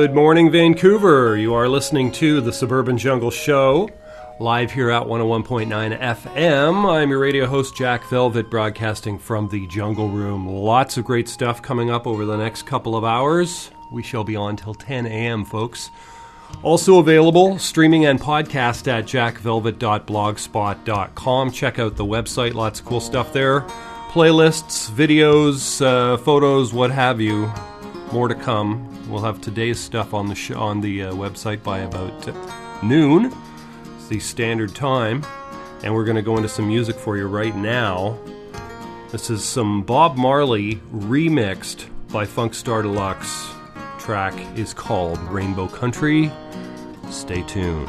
Good 0.00 0.14
morning, 0.14 0.50
Vancouver. 0.50 1.36
You 1.36 1.52
are 1.52 1.68
listening 1.68 2.10
to 2.12 2.40
the 2.40 2.54
Suburban 2.54 2.96
Jungle 2.96 3.30
Show, 3.30 3.90
live 4.38 4.72
here 4.72 4.90
at 4.90 5.02
101.9 5.02 6.00
FM. 6.00 6.90
I'm 6.90 7.10
your 7.10 7.18
radio 7.18 7.44
host, 7.44 7.76
Jack 7.76 8.08
Velvet, 8.08 8.50
broadcasting 8.50 9.18
from 9.18 9.50
the 9.50 9.66
Jungle 9.66 10.08
Room. 10.08 10.48
Lots 10.48 10.96
of 10.96 11.04
great 11.04 11.28
stuff 11.28 11.60
coming 11.60 11.90
up 11.90 12.06
over 12.06 12.24
the 12.24 12.38
next 12.38 12.62
couple 12.62 12.96
of 12.96 13.04
hours. 13.04 13.70
We 13.92 14.02
shall 14.02 14.24
be 14.24 14.36
on 14.36 14.56
till 14.56 14.72
10 14.72 15.04
a.m., 15.04 15.44
folks. 15.44 15.90
Also 16.62 16.98
available, 16.98 17.58
streaming 17.58 18.06
and 18.06 18.18
podcast 18.18 18.88
at 18.88 19.04
jackvelvet.blogspot.com. 19.04 21.50
Check 21.50 21.78
out 21.78 21.96
the 21.96 22.06
website, 22.06 22.54
lots 22.54 22.80
of 22.80 22.86
cool 22.86 23.00
stuff 23.00 23.34
there. 23.34 23.60
Playlists, 24.12 24.90
videos, 24.90 25.84
uh, 25.84 26.16
photos, 26.16 26.72
what 26.72 26.90
have 26.90 27.20
you. 27.20 27.52
More 28.12 28.28
to 28.28 28.34
come. 28.34 28.89
We'll 29.08 29.22
have 29.22 29.40
today's 29.40 29.80
stuff 29.80 30.14
on 30.14 30.28
the 30.28 30.34
sh- 30.34 30.52
on 30.52 30.80
the 30.80 31.04
uh, 31.04 31.12
website 31.14 31.62
by 31.62 31.80
about 31.80 32.28
uh, 32.28 32.80
noon, 32.82 33.32
it's 33.96 34.08
the 34.08 34.20
standard 34.20 34.74
time, 34.74 35.24
and 35.82 35.94
we're 35.94 36.04
going 36.04 36.16
to 36.16 36.22
go 36.22 36.36
into 36.36 36.48
some 36.48 36.68
music 36.68 36.96
for 36.96 37.16
you 37.16 37.26
right 37.26 37.56
now. 37.56 38.18
This 39.10 39.30
is 39.30 39.42
some 39.42 39.82
Bob 39.82 40.16
Marley 40.16 40.76
remixed 40.94 41.86
by 42.12 42.24
Funkstar 42.24 42.82
Deluxe. 42.82 43.48
Track 43.98 44.34
is 44.56 44.72
called 44.72 45.18
Rainbow 45.22 45.66
Country. 45.66 46.30
Stay 47.10 47.42
tuned. 47.42 47.88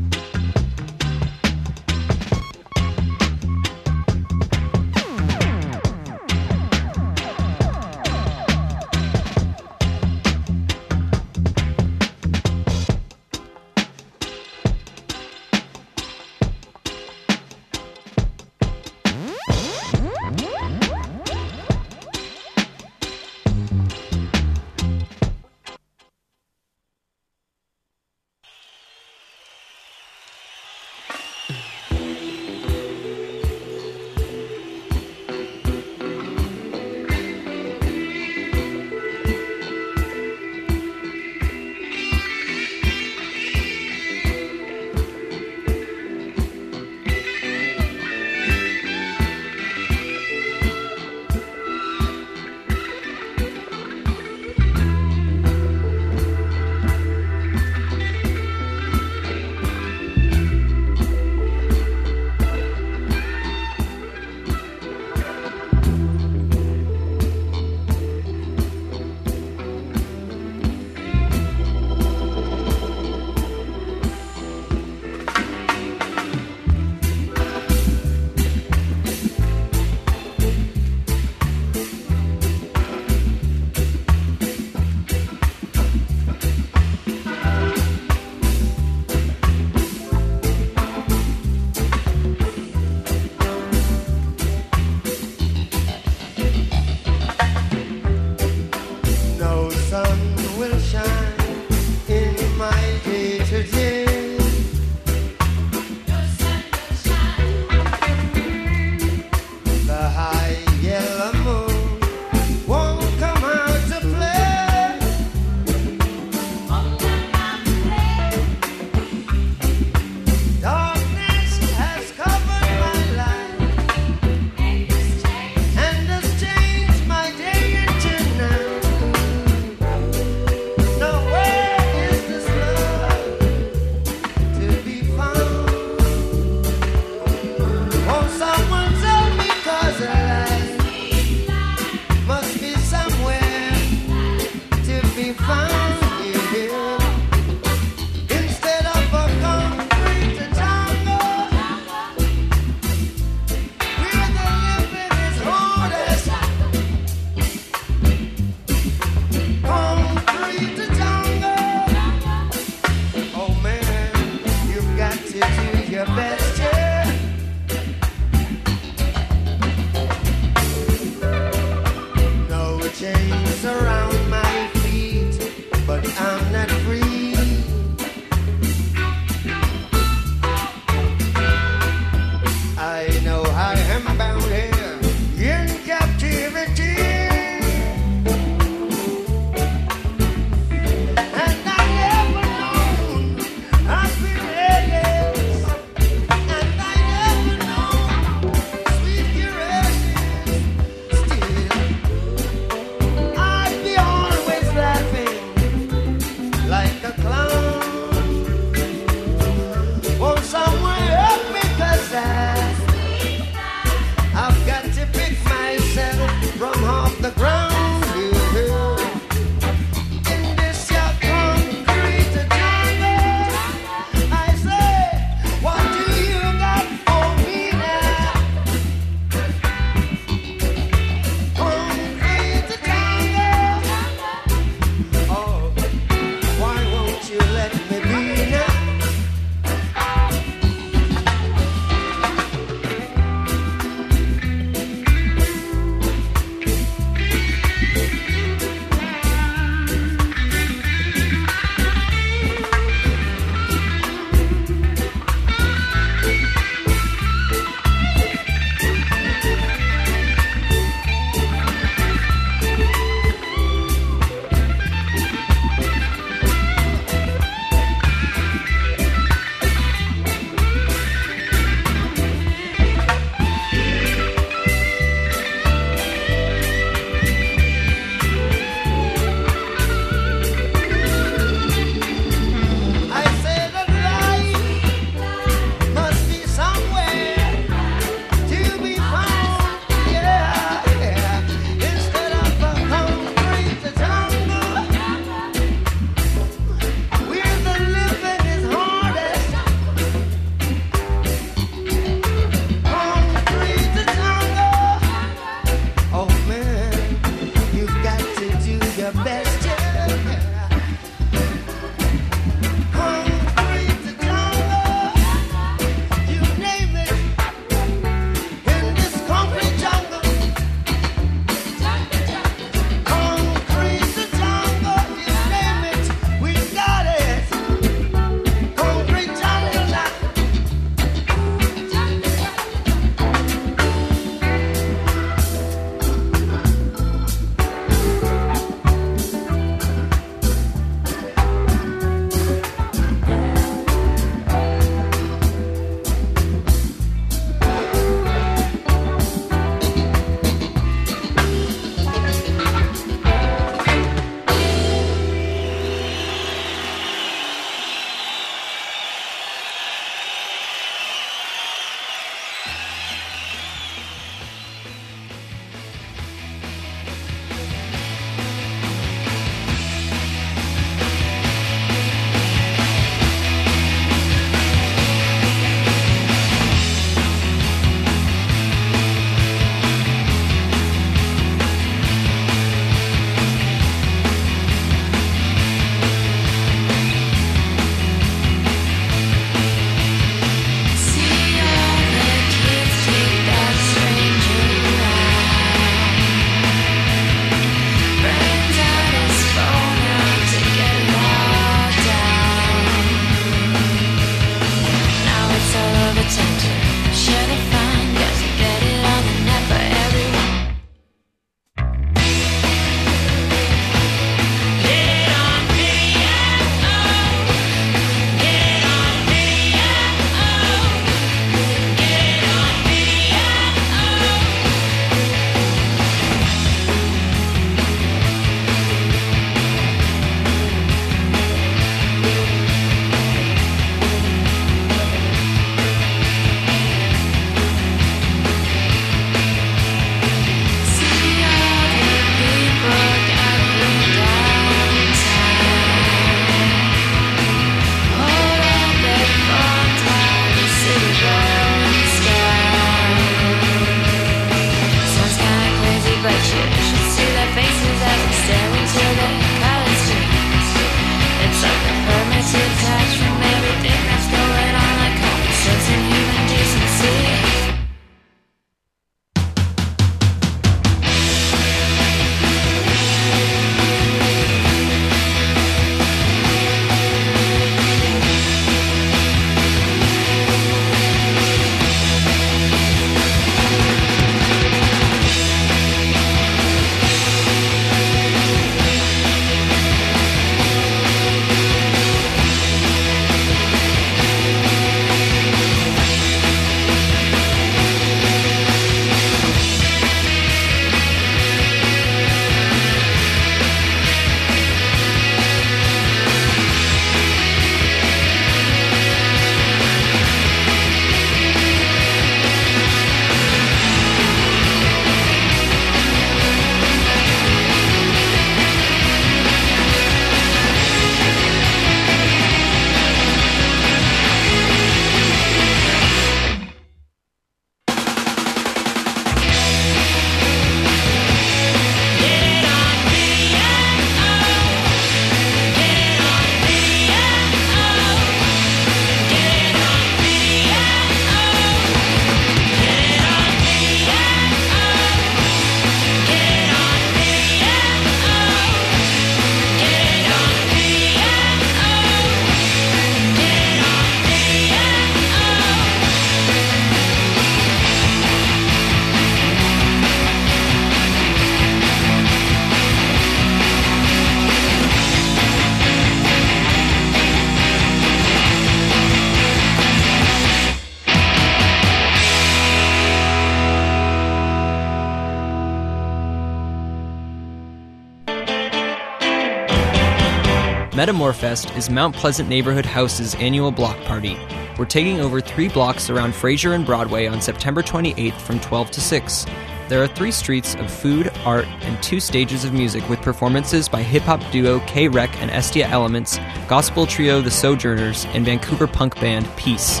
Metamorphest 581.04 581.70
is 581.76 581.90
Mount 581.90 582.16
Pleasant 582.16 582.48
Neighborhood 582.48 582.86
House's 582.86 583.34
annual 583.34 583.70
block 583.70 583.94
party. 584.04 584.38
We're 584.78 584.86
taking 584.86 585.20
over 585.20 585.38
three 585.38 585.68
blocks 585.68 586.08
around 586.08 586.34
Fraser 586.34 586.72
and 586.72 586.86
Broadway 586.86 587.26
on 587.26 587.42
September 587.42 587.82
28th 587.82 588.40
from 588.40 588.58
12 588.60 588.90
to 588.92 589.00
6. 589.02 589.46
There 589.90 590.02
are 590.02 590.06
three 590.06 590.30
streets 590.30 590.74
of 590.76 590.90
food, 590.90 591.30
art, 591.44 591.66
and 591.82 592.02
two 592.02 592.20
stages 592.20 592.64
of 592.64 592.72
music 592.72 593.06
with 593.10 593.20
performances 593.20 593.86
by 593.86 594.02
hip 594.02 594.22
hop 594.22 594.40
duo 594.50 594.80
K 594.86 595.08
Rec 595.08 595.28
and 595.42 595.50
Estia 595.50 595.90
Elements, 595.90 596.38
gospel 596.68 597.04
trio 597.04 597.42
The 597.42 597.50
Sojourners, 597.50 598.24
and 598.32 598.46
Vancouver 598.46 598.86
punk 598.86 599.20
band 599.20 599.46
Peace. 599.58 600.00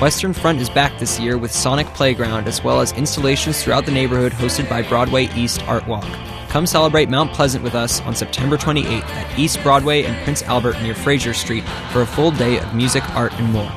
Western 0.00 0.32
Front 0.32 0.60
is 0.60 0.70
back 0.70 0.96
this 1.00 1.18
year 1.18 1.36
with 1.36 1.50
Sonic 1.50 1.88
Playground 1.88 2.46
as 2.46 2.62
well 2.62 2.80
as 2.80 2.92
installations 2.92 3.64
throughout 3.64 3.84
the 3.84 3.90
neighborhood 3.90 4.30
hosted 4.30 4.70
by 4.70 4.82
Broadway 4.82 5.24
East 5.34 5.60
Art 5.66 5.88
Walk. 5.88 6.06
Come 6.54 6.66
celebrate 6.66 7.08
Mount 7.08 7.32
Pleasant 7.32 7.64
with 7.64 7.74
us 7.74 8.00
on 8.02 8.14
September 8.14 8.56
28th 8.56 9.02
at 9.02 9.36
East 9.36 9.60
Broadway 9.64 10.04
and 10.04 10.16
Prince 10.22 10.44
Albert 10.44 10.80
near 10.82 10.94
Fraser 10.94 11.34
Street 11.34 11.64
for 11.90 12.02
a 12.02 12.06
full 12.06 12.30
day 12.30 12.60
of 12.60 12.72
music, 12.72 13.02
art, 13.16 13.32
and 13.40 13.52
more. 13.52 13.72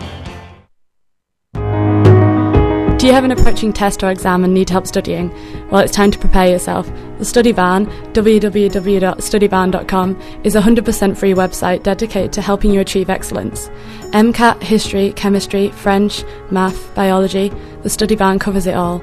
Do 2.99 3.07
you 3.07 3.13
have 3.13 3.23
an 3.23 3.31
approaching 3.31 3.73
test 3.73 4.03
or 4.03 4.11
exam 4.11 4.43
and 4.43 4.53
need 4.53 4.69
help 4.69 4.85
studying? 4.85 5.31
Well, 5.71 5.81
it's 5.81 5.91
time 5.91 6.11
to 6.11 6.19
prepare 6.19 6.49
yourself. 6.49 6.87
The 7.17 7.25
Study 7.25 7.51
Van, 7.51 7.87
www.studyvan.com, 8.13 10.21
is 10.43 10.55
a 10.55 10.61
100% 10.61 11.17
free 11.17 11.33
website 11.33 11.81
dedicated 11.81 12.31
to 12.33 12.43
helping 12.43 12.71
you 12.71 12.79
achieve 12.79 13.09
excellence. 13.09 13.69
MCAT, 14.13 14.61
history, 14.61 15.13
chemistry, 15.13 15.69
French, 15.69 16.23
math, 16.51 16.93
biology, 16.93 17.51
the 17.81 17.89
Study 17.89 18.13
Van 18.13 18.37
covers 18.37 18.67
it 18.67 18.75
all. 18.75 19.01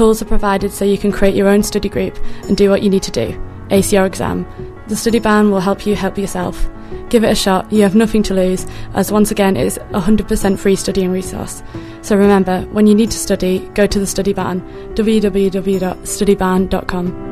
Tools 0.00 0.22
are 0.22 0.24
provided 0.24 0.72
so 0.72 0.86
you 0.86 0.96
can 0.96 1.12
create 1.12 1.34
your 1.34 1.46
own 1.46 1.62
study 1.62 1.90
group 1.90 2.18
and 2.44 2.56
do 2.56 2.70
what 2.70 2.82
you 2.82 2.88
need 2.88 3.02
to 3.02 3.10
do. 3.10 3.38
ACR 3.68 4.06
exam. 4.06 4.46
The 4.88 4.96
Study 4.96 5.18
Van 5.18 5.50
will 5.50 5.60
help 5.60 5.84
you 5.84 5.94
help 5.94 6.16
yourself. 6.16 6.70
Give 7.10 7.22
it 7.22 7.30
a 7.30 7.34
shot, 7.34 7.70
you 7.70 7.82
have 7.82 7.94
nothing 7.94 8.22
to 8.22 8.32
lose, 8.32 8.66
as 8.94 9.12
once 9.12 9.30
again 9.30 9.58
it 9.58 9.66
is 9.66 9.76
a 9.76 10.00
100% 10.00 10.58
free 10.58 10.76
studying 10.76 11.10
resource. 11.10 11.62
So 12.00 12.16
remember, 12.16 12.62
when 12.72 12.86
you 12.86 12.94
need 12.94 13.10
to 13.10 13.18
study, 13.18 13.58
go 13.74 13.86
to 13.86 13.98
the 13.98 14.06
Study 14.06 14.32
Van, 14.32 14.62
www.studyvan.com. 14.94 17.29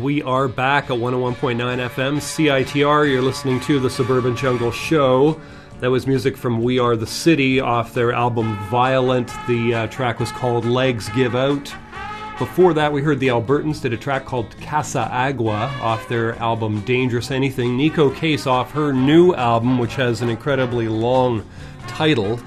We 0.00 0.22
are 0.22 0.48
back 0.48 0.84
at 0.84 0.96
101.9 0.96 1.56
FM 1.58 2.16
CITR. 2.16 3.10
You're 3.10 3.20
listening 3.20 3.60
to 3.60 3.78
the 3.78 3.90
Suburban 3.90 4.34
Jungle 4.34 4.72
Show. 4.72 5.38
That 5.80 5.90
was 5.90 6.06
music 6.06 6.38
from 6.38 6.62
We 6.62 6.78
Are 6.78 6.96
the 6.96 7.06
City 7.06 7.60
off 7.60 7.92
their 7.92 8.10
album 8.10 8.56
Violent. 8.70 9.30
The 9.46 9.74
uh, 9.74 9.86
track 9.88 10.18
was 10.18 10.32
called 10.32 10.64
Legs 10.64 11.10
Give 11.10 11.34
Out. 11.34 11.74
Before 12.38 12.72
that, 12.72 12.90
we 12.90 13.02
heard 13.02 13.20
the 13.20 13.28
Albertans 13.28 13.82
did 13.82 13.92
a 13.92 13.98
track 13.98 14.24
called 14.24 14.56
Casa 14.62 15.06
Agua 15.12 15.70
off 15.82 16.08
their 16.08 16.34
album 16.36 16.80
Dangerous 16.80 17.30
Anything. 17.30 17.76
Neko 17.76 18.16
Case 18.16 18.46
off 18.46 18.70
her 18.70 18.94
new 18.94 19.34
album, 19.34 19.76
which 19.76 19.96
has 19.96 20.22
an 20.22 20.30
incredibly 20.30 20.88
long 20.88 21.44
title. 21.88 22.40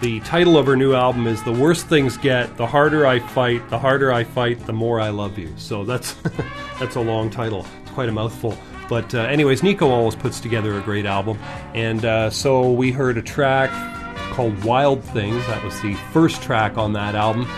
The 0.00 0.20
title 0.20 0.56
of 0.56 0.66
her 0.66 0.76
new 0.76 0.94
album 0.94 1.26
is 1.26 1.42
"The 1.42 1.52
Worst 1.52 1.88
Things 1.88 2.16
Get, 2.16 2.56
the 2.56 2.66
Harder 2.66 3.04
I 3.04 3.18
Fight, 3.18 3.68
the 3.68 3.80
Harder 3.80 4.12
I 4.12 4.22
Fight, 4.22 4.64
the 4.64 4.72
More 4.72 5.00
I 5.00 5.08
Love 5.08 5.36
You." 5.36 5.52
So 5.56 5.84
that's 5.84 6.14
that's 6.78 6.94
a 6.94 7.00
long 7.00 7.30
title. 7.30 7.66
It's 7.82 7.90
quite 7.90 8.08
a 8.08 8.12
mouthful. 8.12 8.56
But 8.88 9.12
uh, 9.12 9.22
anyways, 9.22 9.62
Neko 9.62 9.88
always 9.88 10.14
puts 10.14 10.38
together 10.38 10.78
a 10.78 10.82
great 10.82 11.04
album, 11.04 11.36
and 11.74 12.04
uh, 12.04 12.30
so 12.30 12.70
we 12.70 12.92
heard 12.92 13.18
a 13.18 13.22
track 13.22 13.70
called 14.32 14.62
"Wild 14.62 15.02
Things." 15.02 15.44
That 15.48 15.64
was 15.64 15.80
the 15.80 15.94
first 16.12 16.42
track 16.42 16.78
on 16.78 16.92
that 16.92 17.16
album. 17.16 17.48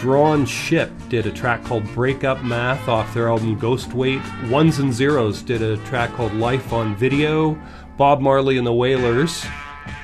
Drawn 0.00 0.44
Ship 0.44 0.90
did 1.08 1.24
a 1.24 1.30
track 1.30 1.64
called 1.64 1.84
Breakup 1.94 2.42
Math 2.44 2.88
off 2.88 3.12
their 3.14 3.30
album 3.30 3.58
Ghost 3.58 3.94
Weight. 3.94 4.20
Ones 4.50 4.80
and 4.80 4.92
Zeros 4.92 5.40
did 5.40 5.62
a 5.62 5.78
track 5.86 6.12
called 6.12 6.34
Life 6.34 6.74
on 6.74 6.94
Video. 6.96 7.58
Bob 7.96 8.20
Marley 8.20 8.58
and 8.58 8.66
the 8.66 8.72
Wailers 8.72 9.46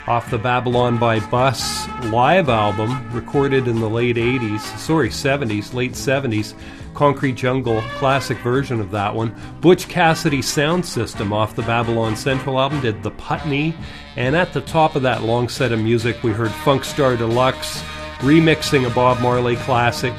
off 0.06 0.30
the 0.30 0.38
Babylon 0.38 0.98
by 0.98 1.18
Bus 1.18 1.88
live 2.04 2.48
album 2.48 3.10
recorded 3.12 3.66
in 3.66 3.80
the 3.80 3.88
late 3.88 4.16
80s, 4.16 4.60
sorry, 4.78 5.08
70s, 5.08 5.74
late 5.74 5.92
70s. 5.92 6.54
Concrete 6.94 7.34
Jungle, 7.34 7.82
classic 7.98 8.38
version 8.38 8.80
of 8.80 8.90
that 8.90 9.14
one. 9.14 9.34
Butch 9.60 9.86
Cassidy 9.86 10.40
Sound 10.40 10.86
System 10.86 11.30
off 11.30 11.54
the 11.54 11.62
Babylon 11.62 12.16
Central 12.16 12.58
album 12.58 12.80
did 12.80 13.02
The 13.02 13.10
Putney. 13.10 13.74
And 14.16 14.34
at 14.34 14.54
the 14.54 14.62
top 14.62 14.96
of 14.96 15.02
that 15.02 15.22
long 15.22 15.50
set 15.50 15.72
of 15.72 15.80
music, 15.80 16.22
we 16.22 16.30
heard 16.30 16.50
Funkstar 16.50 17.18
De 17.18 17.26
Luxe 17.26 17.82
remixing 18.20 18.90
a 18.90 18.94
Bob 18.94 19.20
Marley 19.20 19.56
classic. 19.56 20.14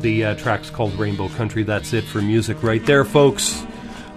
The 0.00 0.24
uh, 0.24 0.34
track's 0.34 0.68
called 0.68 0.92
Rainbow 0.98 1.28
Country. 1.30 1.62
That's 1.62 1.94
it 1.94 2.04
for 2.04 2.20
music 2.20 2.62
right 2.62 2.84
there, 2.84 3.06
folks. 3.06 3.64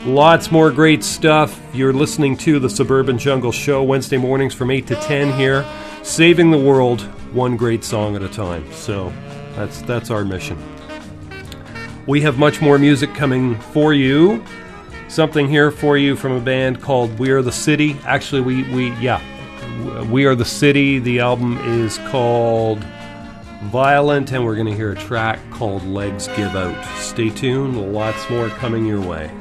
Lots 0.05 0.51
more 0.51 0.69
great 0.69 1.03
stuff. 1.03 1.59
You're 1.73 1.91
listening 1.91 2.37
to 2.37 2.59
the 2.59 2.69
Suburban 2.69 3.17
Jungle 3.17 3.51
Show 3.51 3.81
Wednesday 3.81 4.17
mornings 4.17 4.53
from 4.53 4.69
8 4.69 4.85
to 4.85 4.95
10 4.97 5.35
here, 5.35 5.65
saving 6.03 6.51
the 6.51 6.59
world 6.59 7.01
one 7.33 7.57
great 7.57 7.83
song 7.83 8.15
at 8.15 8.21
a 8.21 8.29
time. 8.29 8.71
So 8.71 9.11
that's 9.55 9.81
that's 9.81 10.11
our 10.11 10.23
mission. 10.23 10.63
We 12.05 12.21
have 12.21 12.37
much 12.37 12.61
more 12.61 12.77
music 12.77 13.15
coming 13.15 13.59
for 13.59 13.95
you. 13.95 14.45
Something 15.07 15.49
here 15.49 15.71
for 15.71 15.97
you 15.97 16.15
from 16.15 16.33
a 16.33 16.39
band 16.39 16.83
called 16.83 17.17
We 17.17 17.31
Are 17.31 17.41
the 17.41 17.51
City. 17.51 17.97
Actually, 18.05 18.41
we 18.41 18.61
we 18.75 18.91
yeah, 19.01 19.19
We 20.03 20.27
Are 20.27 20.35
the 20.35 20.45
City. 20.45 20.99
The 20.99 21.19
album 21.19 21.57
is 21.81 21.97
called 22.09 22.83
Violent, 23.71 24.31
and 24.33 24.45
we're 24.45 24.53
going 24.53 24.67
to 24.67 24.75
hear 24.75 24.91
a 24.91 24.95
track 24.95 25.39
called 25.49 25.83
Legs 25.83 26.27
Give 26.27 26.55
Out. 26.55 26.85
Stay 26.99 27.31
tuned. 27.31 27.91
Lots 27.91 28.29
more 28.29 28.49
coming 28.49 28.85
your 28.85 29.01
way. 29.01 29.31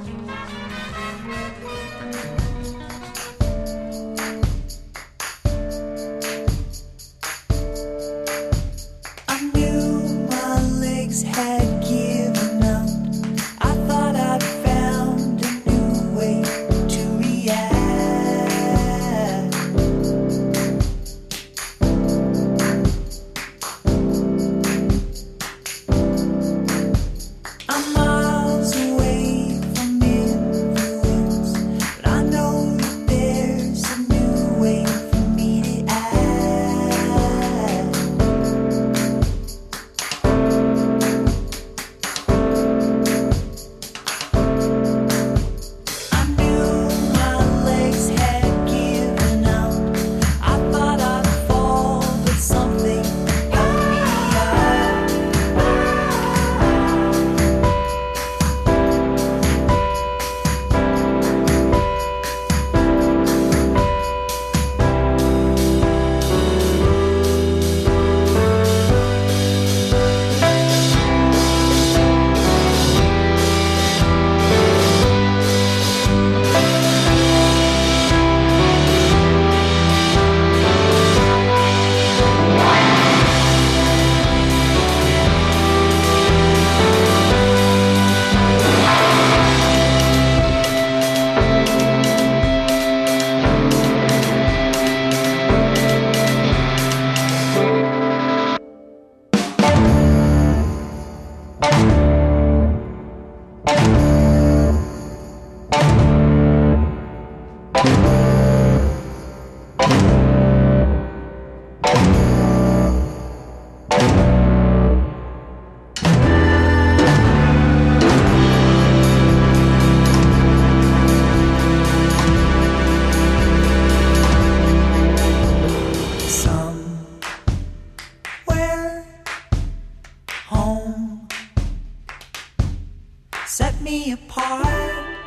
Set 133.55 133.81
me 133.83 134.11
apart, 134.11 134.67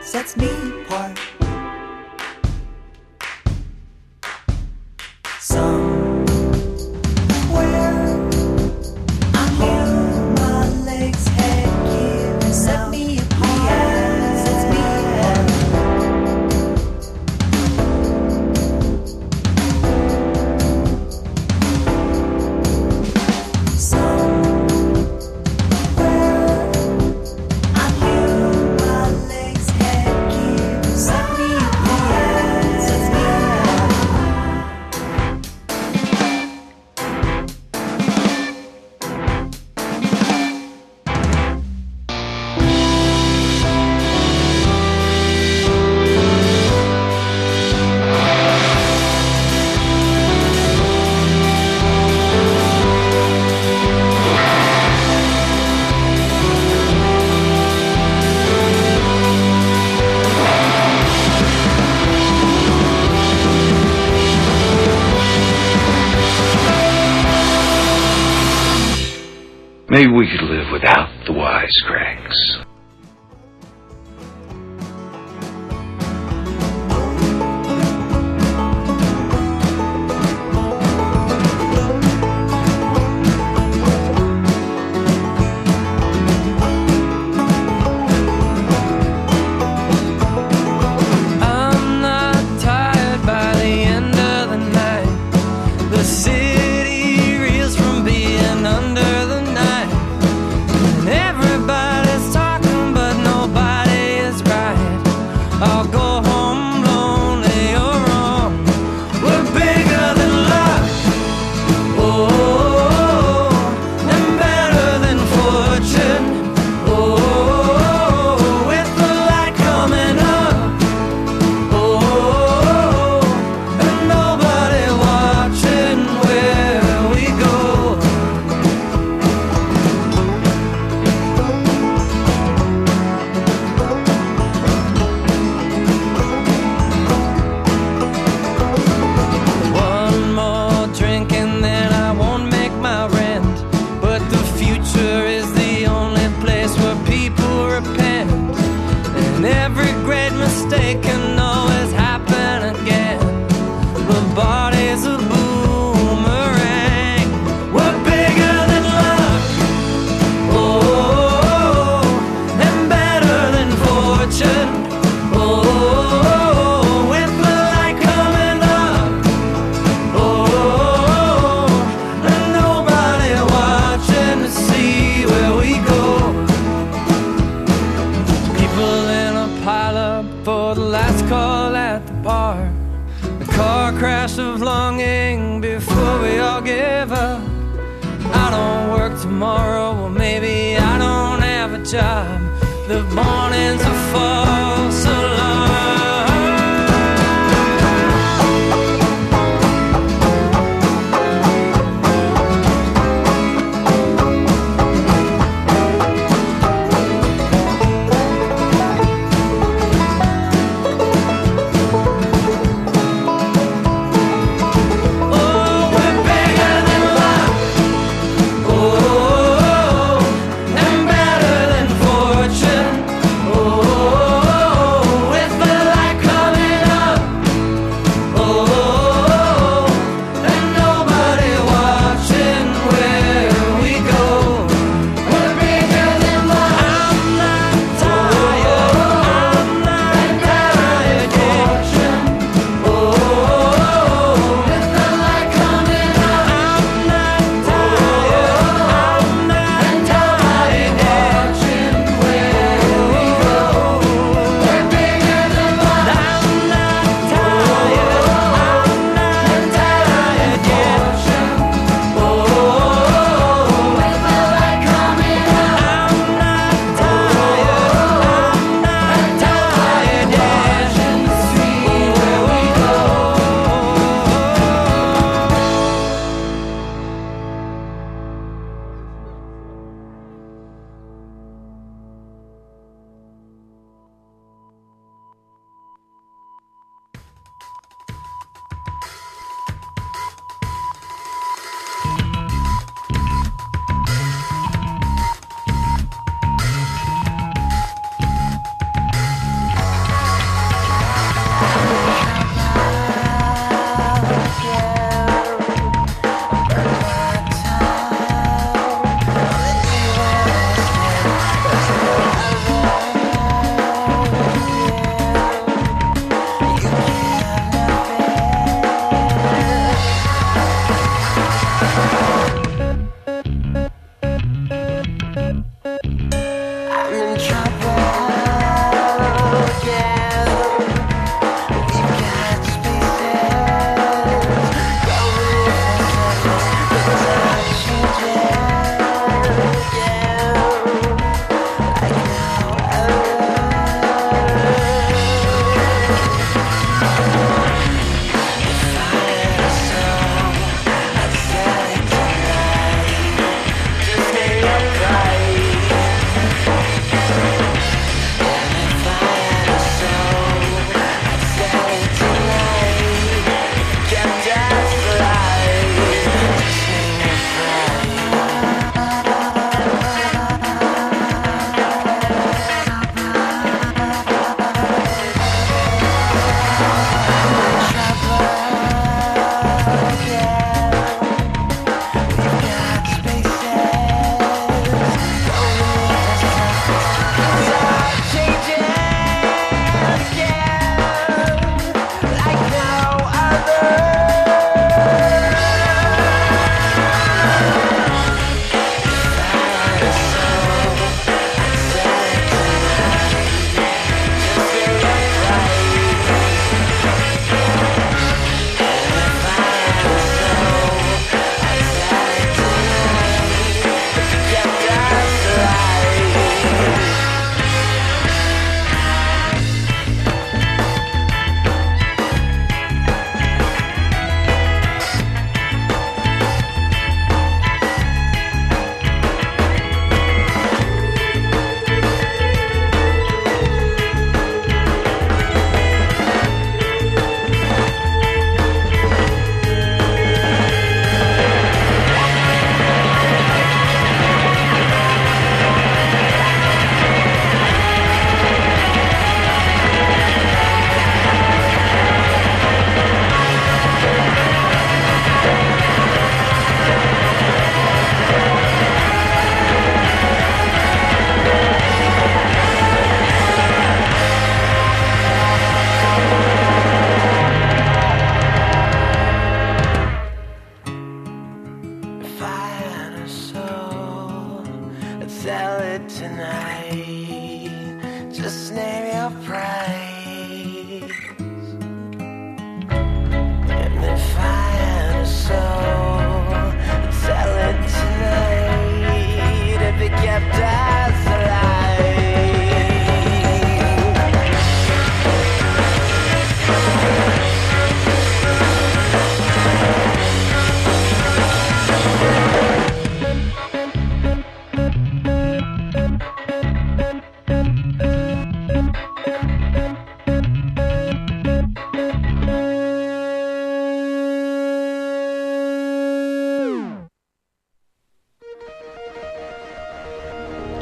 sets 0.02 0.36
me 0.36 0.50
apart. 0.82 1.18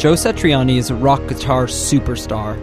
Joe 0.06 0.14
Satriani 0.14 0.78
is 0.78 0.91
a 0.91 0.95
rock 0.95 1.26
guitar 1.26 1.66
superstar. 1.66 2.56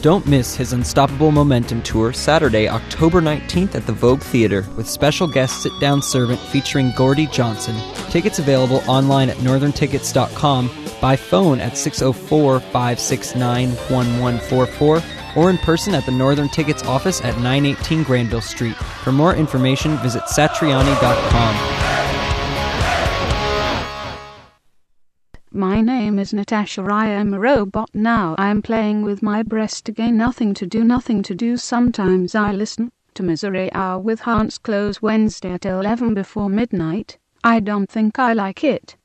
Don't 0.00 0.26
miss 0.26 0.56
his 0.56 0.72
Unstoppable 0.72 1.30
Momentum 1.30 1.82
tour 1.82 2.14
Saturday, 2.14 2.66
October 2.66 3.20
19th 3.20 3.74
at 3.74 3.86
the 3.86 3.92
Vogue 3.92 4.22
Theater 4.22 4.66
with 4.74 4.88
special 4.88 5.28
guest 5.28 5.62
sit 5.62 5.72
down 5.82 6.00
servant 6.00 6.40
featuring 6.40 6.90
Gordie 6.96 7.26
Johnson. 7.26 7.76
Tickets 8.08 8.38
available 8.38 8.82
online 8.88 9.28
at 9.28 9.36
northerntickets.com, 9.36 10.70
by 11.02 11.14
phone 11.14 11.60
at 11.60 11.76
604 11.76 12.60
569 12.60 13.68
1144, 13.68 15.02
or 15.36 15.50
in 15.50 15.58
person 15.58 15.94
at 15.94 16.06
the 16.06 16.12
Northern 16.12 16.48
Tickets 16.48 16.84
office 16.84 17.20
at 17.20 17.36
918 17.36 18.02
Granville 18.02 18.40
Street. 18.40 18.76
For 19.04 19.12
more 19.12 19.36
information, 19.36 19.98
visit 19.98 20.22
satriani.com. 20.22 21.81
is 26.22 26.32
Natasha. 26.32 26.82
I 26.82 27.08
am 27.08 27.34
a 27.34 27.40
robot 27.40 27.90
now. 27.92 28.36
I 28.38 28.48
am 28.48 28.62
playing 28.62 29.02
with 29.02 29.24
my 29.24 29.42
breast 29.42 29.88
again. 29.88 30.16
Nothing 30.16 30.54
to 30.54 30.66
do, 30.66 30.84
nothing 30.84 31.20
to 31.24 31.34
do. 31.34 31.56
Sometimes 31.56 32.36
I 32.36 32.52
listen 32.52 32.92
to 33.14 33.24
Misery 33.24 33.72
Hour 33.72 33.98
with 33.98 34.20
Hans 34.20 34.56
Kloss 34.56 35.02
Wednesday 35.02 35.54
at 35.54 35.66
11 35.66 36.14
before 36.14 36.48
midnight. 36.48 37.18
I 37.42 37.58
don't 37.58 37.90
think 37.90 38.20
I 38.20 38.34
like 38.34 38.62
it. 38.62 38.96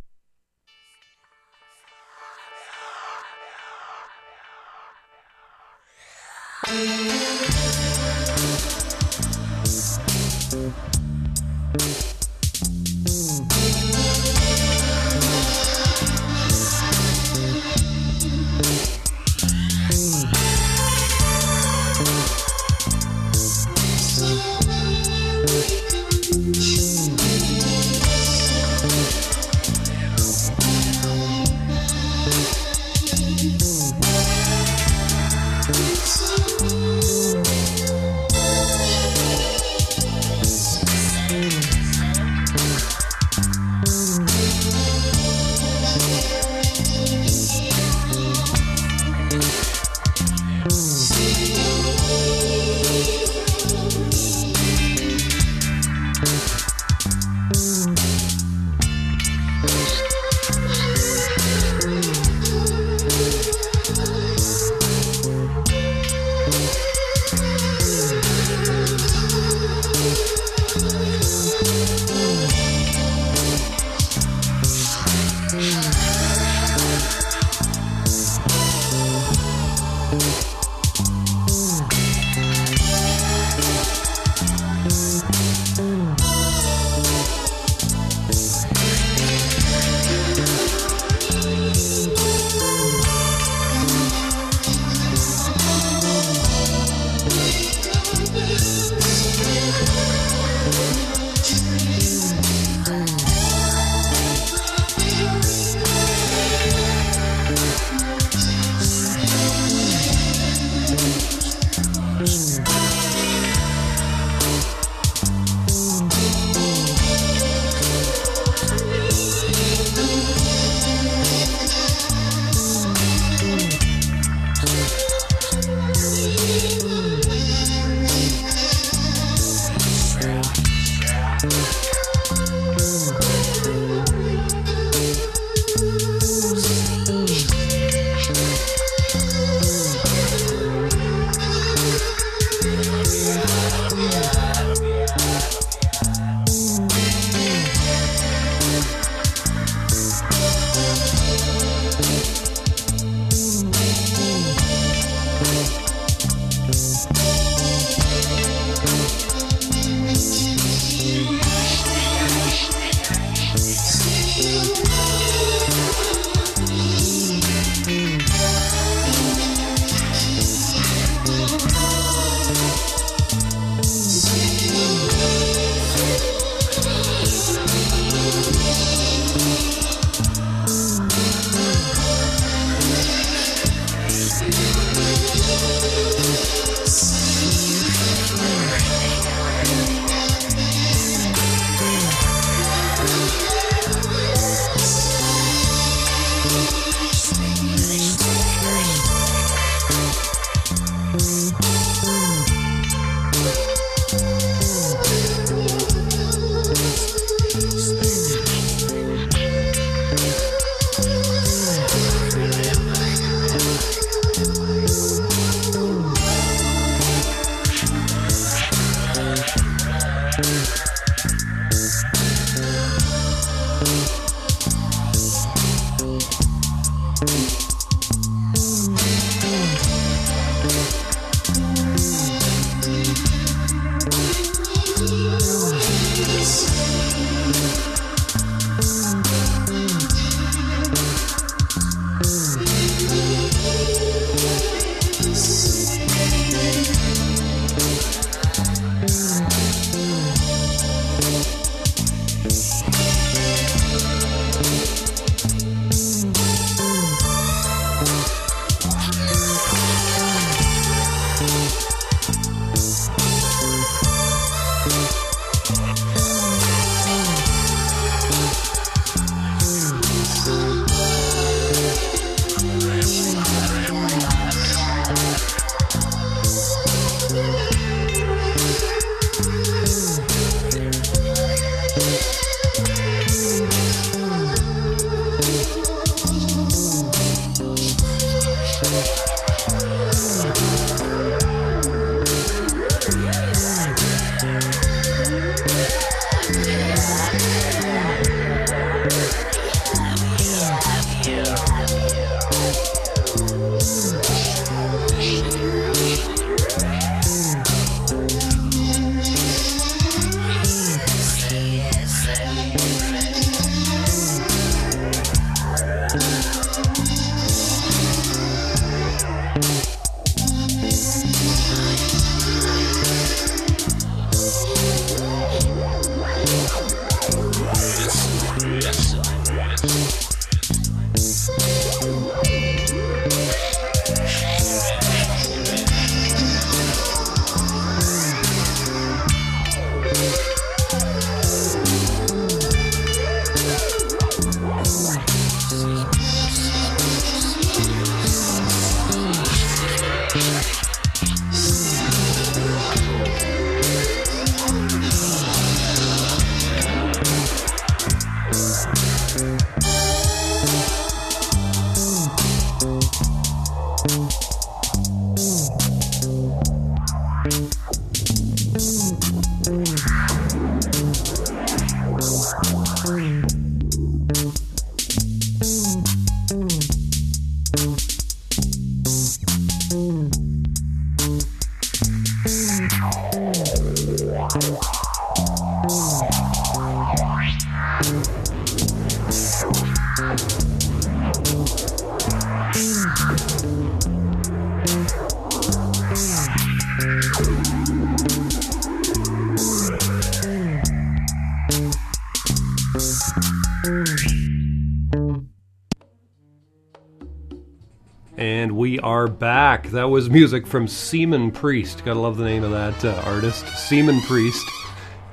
Back. 409.39 409.87
That 409.87 410.09
was 410.09 410.29
music 410.29 410.67
from 410.67 410.87
Seaman 410.87 411.51
Priest. 411.51 412.03
Gotta 412.05 412.19
love 412.19 412.37
the 412.37 412.45
name 412.45 412.63
of 412.63 412.71
that 412.71 413.05
uh, 413.05 413.21
artist. 413.25 413.67
Seaman 413.67 414.21
Priest 414.21 414.67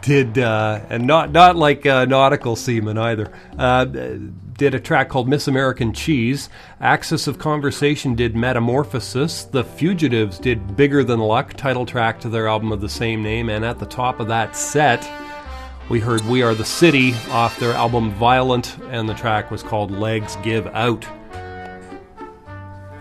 did, 0.02 0.38
uh, 0.38 0.80
and 0.90 1.06
not 1.06 1.32
not 1.32 1.56
like 1.56 1.86
uh, 1.86 2.04
nautical 2.04 2.56
seaman 2.56 2.98
either. 2.98 3.32
Uh, 3.58 3.86
did 4.56 4.74
a 4.74 4.80
track 4.80 5.08
called 5.08 5.28
Miss 5.28 5.48
American 5.48 5.92
Cheese. 5.92 6.48
Axis 6.80 7.26
of 7.26 7.38
Conversation 7.38 8.14
did 8.14 8.36
Metamorphosis. 8.36 9.44
The 9.44 9.64
Fugitives 9.64 10.38
did 10.38 10.76
Bigger 10.76 11.02
Than 11.02 11.20
Luck, 11.20 11.54
title 11.54 11.84
track 11.84 12.20
to 12.20 12.28
their 12.28 12.46
album 12.46 12.70
of 12.70 12.80
the 12.80 12.88
same 12.88 13.22
name. 13.22 13.48
And 13.48 13.64
at 13.64 13.78
the 13.78 13.86
top 13.86 14.20
of 14.20 14.28
that 14.28 14.54
set, 14.54 15.08
we 15.88 15.98
heard 15.98 16.20
We 16.26 16.42
Are 16.42 16.54
the 16.54 16.64
City 16.64 17.14
off 17.30 17.58
their 17.58 17.72
album 17.72 18.12
Violent, 18.12 18.78
and 18.90 19.08
the 19.08 19.14
track 19.14 19.50
was 19.50 19.62
called 19.62 19.90
Legs 19.90 20.36
Give 20.42 20.66
Out. 20.68 21.04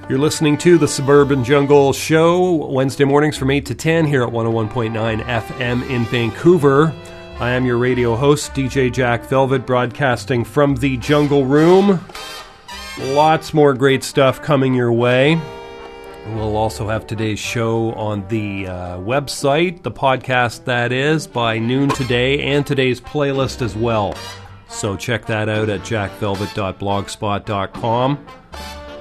You're 0.09 0.19
listening 0.19 0.57
to 0.59 0.77
the 0.77 0.87
Suburban 0.87 1.43
Jungle 1.45 1.91
Show, 1.93 2.67
Wednesday 2.69 3.05
mornings 3.05 3.37
from 3.37 3.49
8 3.49 3.65
to 3.67 3.73
10 3.73 4.05
here 4.05 4.21
at 4.23 4.29
101.9 4.29 5.23
FM 5.23 5.89
in 5.89 6.03
Vancouver. 6.05 6.93
I 7.39 7.51
am 7.51 7.65
your 7.65 7.77
radio 7.77 8.17
host, 8.17 8.53
DJ 8.53 8.91
Jack 8.91 9.23
Velvet, 9.23 9.65
broadcasting 9.65 10.43
from 10.43 10.75
the 10.75 10.97
Jungle 10.97 11.45
Room. 11.45 12.01
Lots 12.99 13.53
more 13.53 13.73
great 13.73 14.03
stuff 14.03 14.41
coming 14.41 14.73
your 14.73 14.91
way. 14.91 15.39
We'll 16.27 16.57
also 16.57 16.89
have 16.89 17.07
today's 17.07 17.39
show 17.39 17.93
on 17.93 18.27
the 18.27 18.67
uh, 18.67 18.97
website, 18.97 19.83
the 19.83 19.91
podcast 19.91 20.65
that 20.65 20.91
is, 20.91 21.27
by 21.27 21.59
noon 21.59 21.87
today, 21.89 22.41
and 22.41 22.67
today's 22.67 22.99
playlist 22.99 23.61
as 23.61 23.73
well. 23.73 24.17
So 24.67 24.97
check 24.97 25.27
that 25.27 25.47
out 25.47 25.69
at 25.69 25.79
jackvelvet.blogspot.com. 25.81 28.25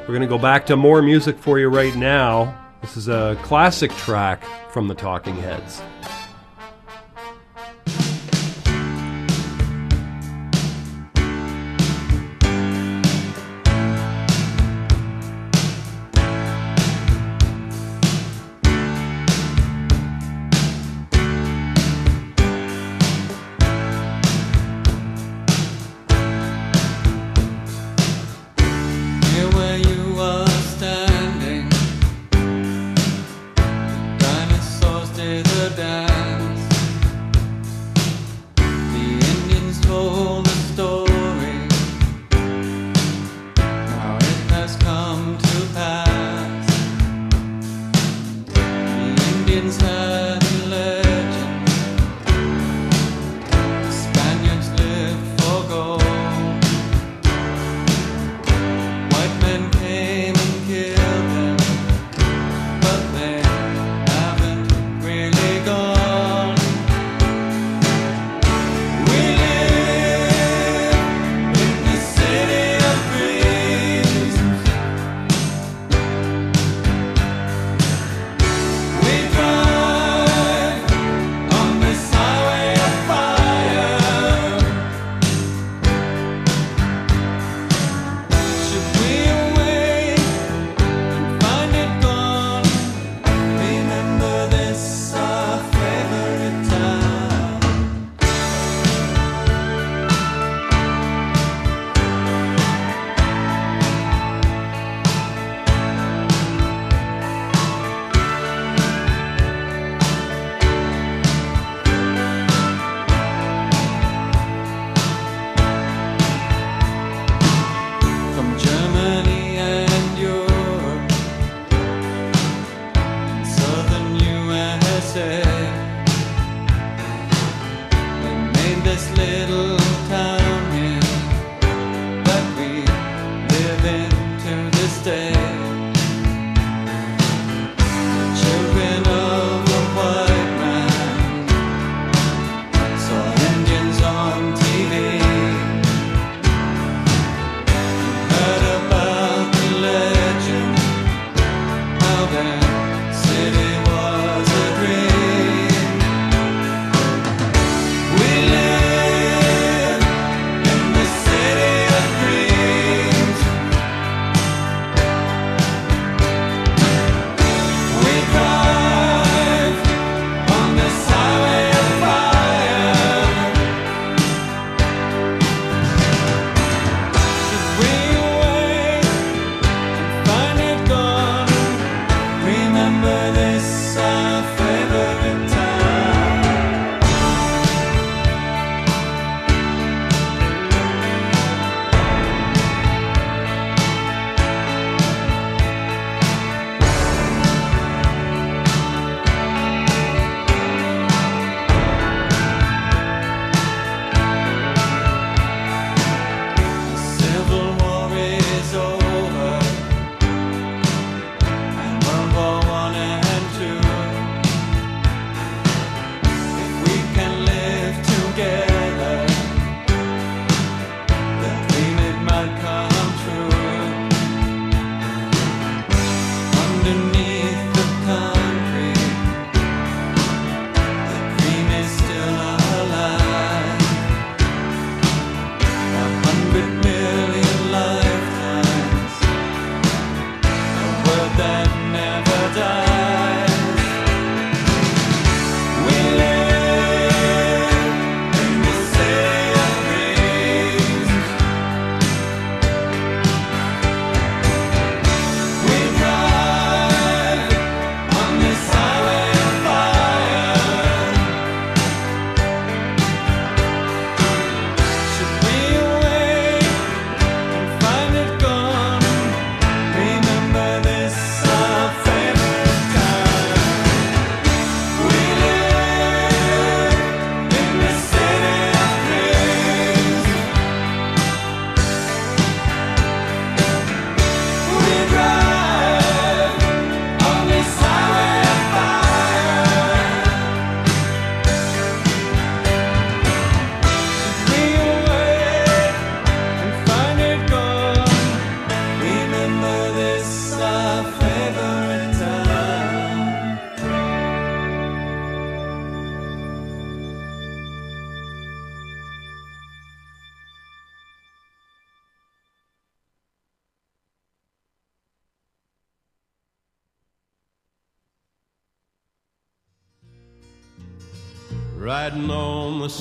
We're 0.03 0.09
going 0.09 0.23
to 0.23 0.27
go 0.27 0.37
back 0.37 0.67
to 0.67 0.77
more 0.77 1.01
music 1.01 1.39
for 1.39 1.61
you 1.61 1.69
right 1.69 1.95
now. 1.95 2.59
This 2.81 2.97
is 2.97 3.07
a 3.07 3.39
classic 3.43 3.93
track 3.93 4.43
from 4.73 4.89
the 4.89 4.97
Talking 4.97 5.37
Heads. 5.37 5.81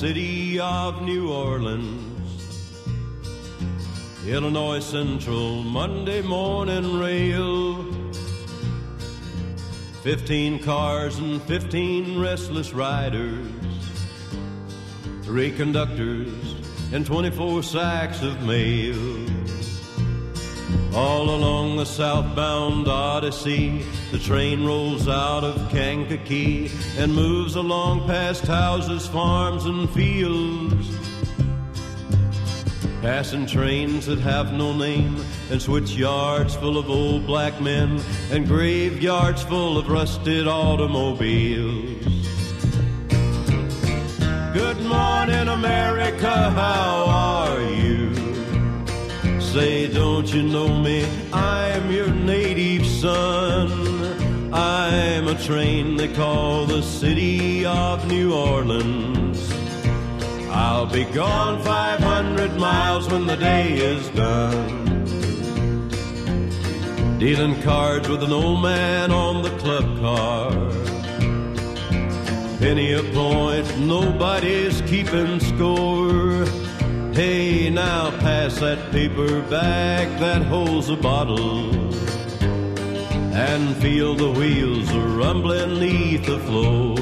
City 0.02 0.58
of 0.58 1.00
New 1.02 1.32
Orleans. 1.32 2.42
Illinois 4.26 4.80
Central 4.80 5.62
Monday 5.62 6.20
morning 6.22 6.98
rail. 6.98 7.84
Fifteen 10.02 10.58
cars 10.58 11.20
and 11.20 11.40
fifteen 11.42 12.18
restless 12.18 12.72
riders. 12.72 13.46
Three 15.22 15.52
conductors 15.52 16.56
and 16.92 17.06
24 17.06 17.62
sacks 17.62 18.22
of 18.22 18.42
mail. 18.44 18.96
All 20.94 21.30
along 21.30 21.76
the 21.78 21.86
southbound 21.86 22.86
Odyssey, 22.86 23.82
the 24.10 24.18
train 24.18 24.66
rolls 24.66 25.08
out 25.08 25.42
of 25.42 25.70
Kankakee 25.70 26.70
and 26.98 27.14
moves 27.14 27.56
along 27.56 28.06
past 28.06 28.46
houses, 28.46 29.06
farms, 29.06 29.64
and 29.64 29.88
fields. 29.88 30.94
Passing 33.00 33.46
trains 33.46 34.04
that 34.04 34.18
have 34.18 34.52
no 34.52 34.76
name, 34.76 35.16
and 35.50 35.62
switch 35.62 35.92
yards 35.92 36.54
full 36.56 36.76
of 36.76 36.90
old 36.90 37.26
black 37.26 37.58
men, 37.58 37.98
and 38.30 38.46
graveyards 38.46 39.42
full 39.42 39.78
of 39.78 39.88
rusted 39.88 40.46
automobiles. 40.46 42.04
Good 44.52 44.80
morning, 44.82 45.48
America, 45.48 46.50
how 46.50 47.04
are 47.08 47.60
you? 47.62 47.91
Say, 49.52 49.86
don't 49.86 50.32
you 50.32 50.42
know 50.42 50.80
me? 50.80 51.06
I'm 51.30 51.90
your 51.90 52.08
native 52.08 52.86
son. 52.86 53.70
I'm 54.50 55.28
a 55.28 55.34
train 55.34 55.96
they 55.96 56.08
call 56.08 56.64
the 56.64 56.80
city 56.80 57.66
of 57.66 58.08
New 58.08 58.32
Orleans. 58.32 59.52
I'll 60.48 60.86
be 60.86 61.04
gone 61.04 61.62
500 61.62 62.56
miles 62.58 63.10
when 63.10 63.26
the 63.26 63.36
day 63.36 63.74
is 63.74 64.08
done. 64.12 65.04
Dealing 67.18 67.60
cards 67.60 68.08
with 68.08 68.22
an 68.22 68.32
old 68.32 68.62
man 68.62 69.10
on 69.10 69.42
the 69.42 69.50
club 69.58 69.98
car. 70.00 70.50
Penny 72.58 72.94
a 72.94 73.02
point, 73.12 73.78
nobody's 73.80 74.80
keeping 74.82 75.40
score. 75.40 76.46
Hey, 77.14 77.68
now 77.68 78.10
pass 78.20 78.58
that 78.60 78.90
paper 78.90 79.42
bag 79.42 80.18
that 80.18 80.40
holds 80.40 80.88
a 80.88 80.96
bottle. 80.96 81.70
And 83.34 83.76
feel 83.76 84.14
the 84.14 84.30
wheels 84.30 84.90
rumbling 84.94 85.78
neath 85.78 86.24
the 86.24 86.38
floor. 86.38 86.98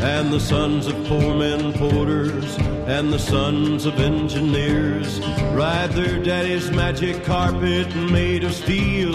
And 0.00 0.32
the 0.32 0.38
sons 0.38 0.86
of 0.86 0.94
poor 1.08 1.34
men 1.34 1.72
porters 1.72 2.56
and 2.86 3.12
the 3.12 3.18
sons 3.18 3.86
of 3.86 3.98
engineers 3.98 5.18
ride 5.52 5.90
their 5.90 6.22
daddy's 6.22 6.70
magic 6.70 7.24
carpet 7.24 7.92
made 7.96 8.44
of 8.44 8.54
steel. 8.54 9.14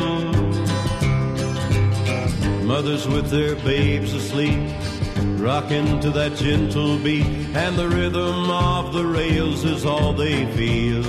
Mothers 2.65 3.07
with 3.07 3.29
their 3.29 3.55
babes 3.55 4.13
asleep, 4.13 4.69
rocking 5.37 5.99
to 5.99 6.09
that 6.11 6.35
gentle 6.35 6.97
beat, 6.97 7.25
and 7.55 7.77
the 7.77 7.87
rhythm 7.87 8.49
of 8.49 8.93
the 8.93 9.05
rails 9.05 9.63
is 9.63 9.85
all 9.85 10.13
they 10.13 10.45
feel. 10.53 11.03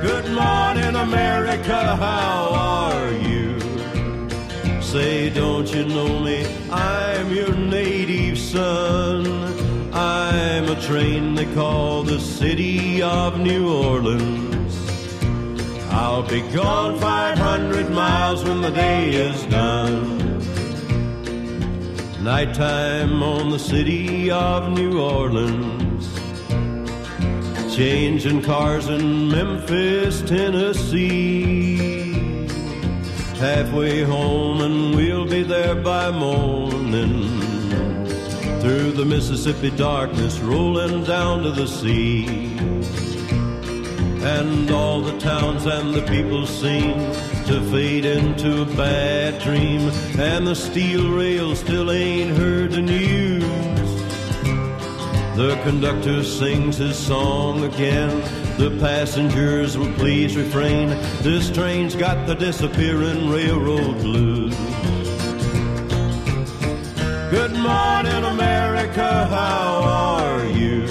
Good 0.00 0.30
morning, 0.32 0.94
America, 0.94 1.96
how 1.96 2.50
are 2.52 3.12
you? 3.12 3.58
Say, 4.80 5.30
don't 5.30 5.68
you 5.74 5.84
know 5.84 6.20
me? 6.20 6.46
I'm 6.70 7.32
your 7.32 7.54
native 7.54 8.38
son. 8.38 9.26
I'm 9.92 10.68
a 10.68 10.80
train 10.80 11.34
they 11.34 11.52
call 11.54 12.04
the 12.04 12.20
city 12.20 13.02
of 13.02 13.38
New 13.38 13.72
Orleans. 13.72 14.74
I'll 15.90 16.22
be 16.22 16.40
gone 16.52 16.98
500 17.00 17.90
miles 17.90 18.44
when 18.44 18.60
the 18.60 18.70
day 18.70 19.10
is 19.10 19.44
done. 19.46 20.37
Nighttime 22.20 23.22
on 23.22 23.50
the 23.50 23.60
city 23.60 24.28
of 24.28 24.72
New 24.72 25.00
Orleans. 25.00 26.12
Changing 27.76 28.42
cars 28.42 28.88
in 28.88 29.28
Memphis, 29.28 30.20
Tennessee. 30.22 31.76
Halfway 33.38 34.02
home, 34.02 34.62
and 34.62 34.96
we'll 34.96 35.26
be 35.26 35.44
there 35.44 35.76
by 35.76 36.10
morning. 36.10 37.40
Through 38.62 38.92
the 38.92 39.04
Mississippi 39.04 39.70
darkness, 39.70 40.40
rolling 40.40 41.04
down 41.04 41.44
to 41.44 41.52
the 41.52 41.68
sea. 41.68 42.26
And 44.24 44.68
all 44.72 45.00
the 45.02 45.16
towns 45.20 45.66
and 45.66 45.94
the 45.94 46.02
people 46.02 46.48
seem 46.48 46.98
to 47.48 47.62
fade 47.70 48.04
into 48.04 48.60
a 48.60 48.66
bad 48.76 49.40
dream. 49.40 49.80
And 50.18 50.46
the 50.46 50.54
steel 50.54 51.10
rail 51.10 51.56
still 51.56 51.90
ain't 51.90 52.36
heard 52.36 52.72
the 52.72 52.82
news. 52.82 53.42
The 55.34 55.58
conductor 55.62 56.22
sings 56.24 56.76
his 56.76 56.98
song 56.98 57.64
again. 57.64 58.20
The 58.58 58.76
passengers 58.78 59.78
will 59.78 59.90
please 59.94 60.36
refrain. 60.36 60.90
This 61.22 61.50
train's 61.50 61.96
got 61.96 62.26
the 62.26 62.34
disappearing 62.34 63.30
railroad 63.30 63.96
blues. 64.02 64.54
Good 67.30 67.54
morning, 67.54 68.24
America, 68.24 69.26
how 69.26 69.80
are 69.84 70.44
you? 70.48 70.86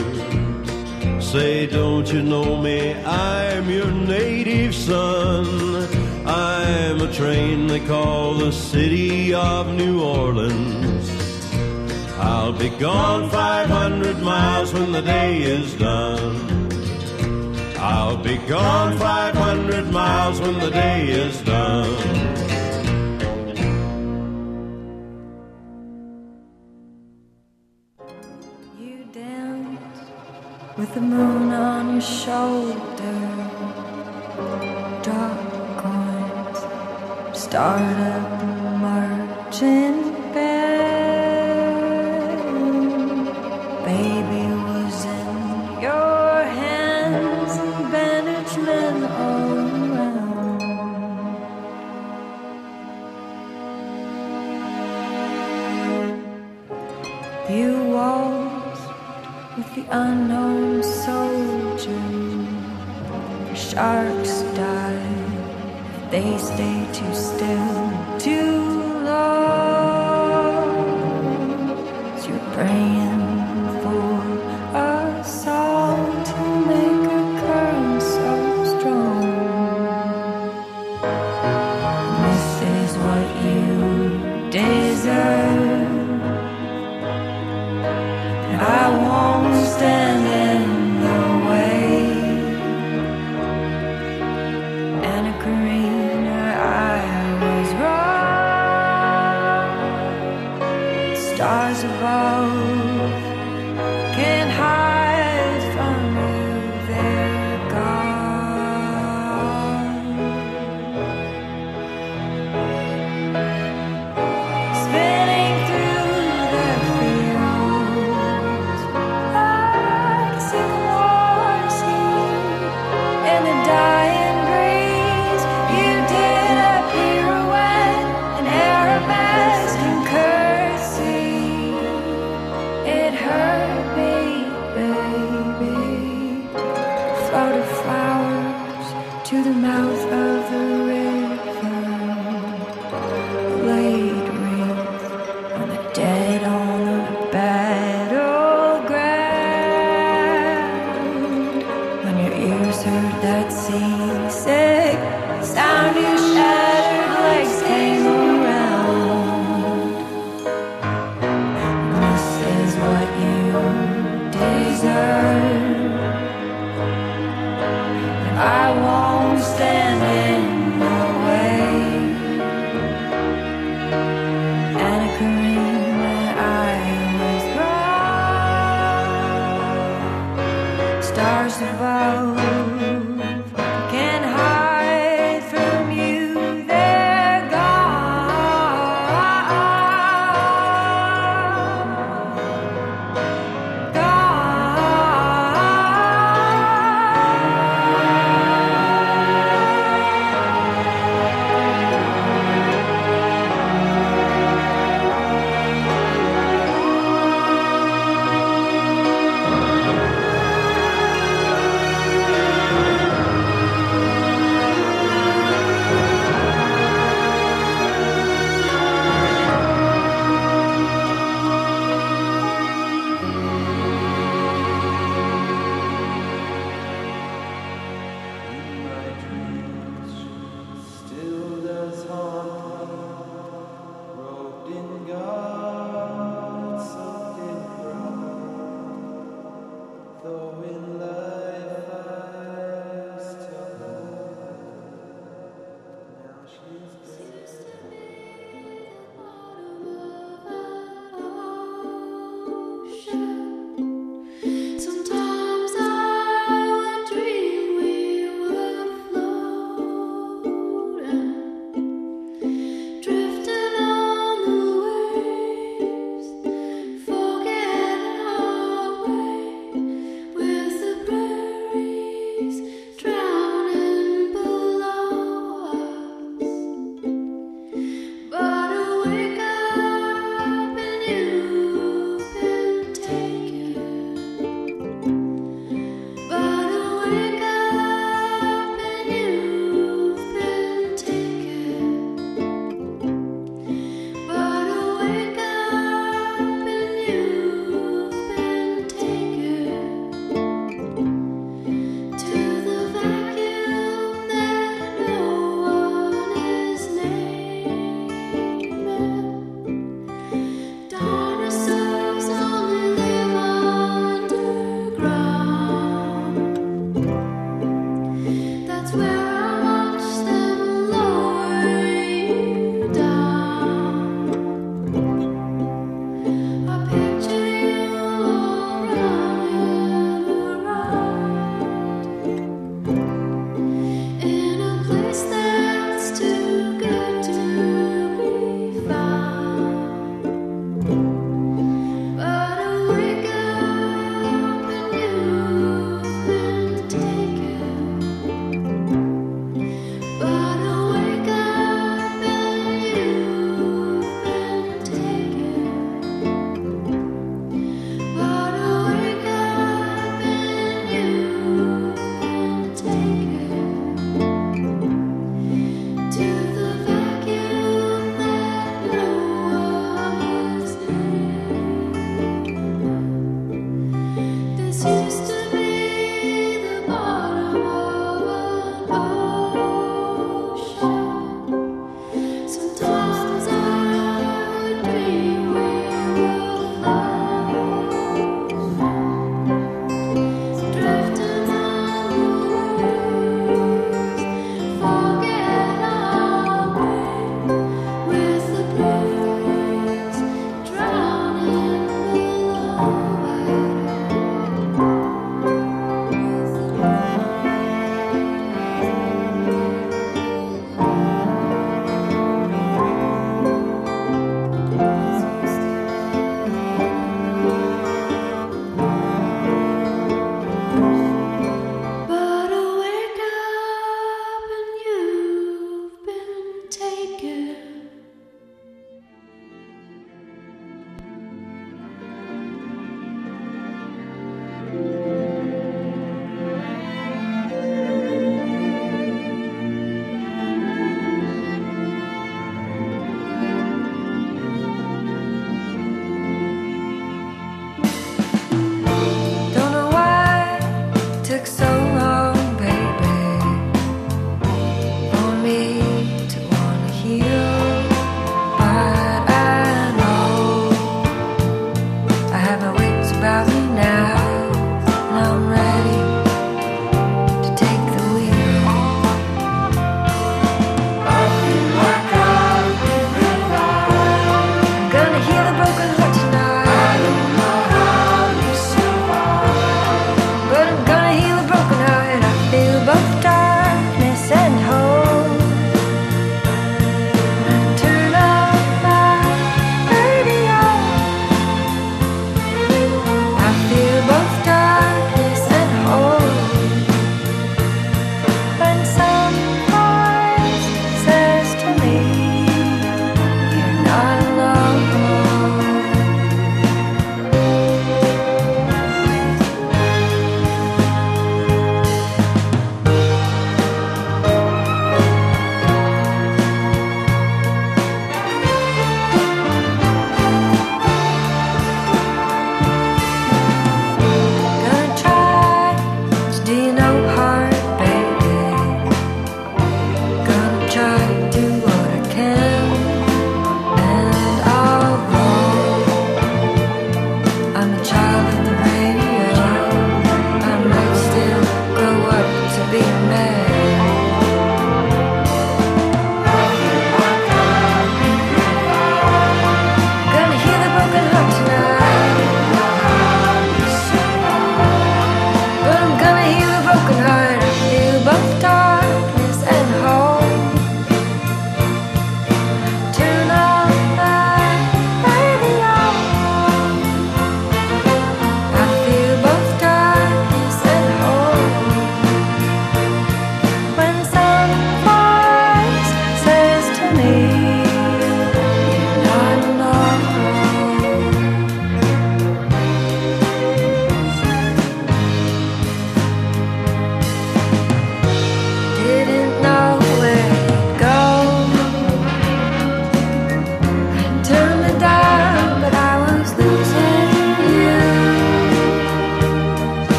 Say, 1.21 1.67
don't 1.67 2.11
you 2.11 2.23
know 2.23 2.59
me? 2.59 2.95
I'm 2.95 3.69
your 3.69 3.91
native 3.91 4.73
son. 4.73 6.06
I'm 6.27 6.99
a 6.99 7.13
train 7.13 7.67
they 7.67 7.79
call 7.79 8.33
the 8.33 8.51
city 8.51 9.33
of 9.33 9.73
New 9.73 10.03
Orleans. 10.03 11.09
I'll 12.19 12.51
be 12.51 12.67
gone 12.67 13.29
500 13.29 14.21
miles 14.21 14.73
when 14.73 14.91
the 14.91 15.01
day 15.01 15.41
is 15.43 15.73
done. 15.75 16.67
I'll 17.77 18.17
be 18.17 18.35
gone 18.39 18.97
500 18.97 19.89
miles 19.89 20.41
when 20.41 20.59
the 20.59 20.69
day 20.69 21.07
is 21.07 21.41
done. 21.43 21.95
You 28.77 29.05
dance 29.13 29.79
with 30.77 30.93
the 30.93 30.99
moon 30.99 31.53
on 31.53 31.93
your 31.93 32.01
shoulder. 32.01 32.87
Start 37.49 37.97
up 38.13 38.41
a 38.41 38.45
marching 38.83 39.99
band. 40.33 40.67
Baby 43.85 44.45
was 44.67 44.99
in 45.05 45.29
your 45.81 46.43
hands, 46.43 47.53
and 47.63 47.77
bandaged 47.89 48.59
men 48.67 48.97
all 49.23 49.51
around. 49.95 50.61
You 57.49 57.71
waltzed 57.95 58.89
with 59.55 59.69
the 59.75 59.85
unknown 59.89 60.83
soldier. 60.83 62.07
Sharks 63.55 64.35
die 64.59 64.99
if 65.21 65.26
they 66.09 66.37
stay 66.37 66.87
too 66.93 67.13
still 67.13 68.19
too 68.19 68.66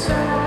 so 0.00 0.39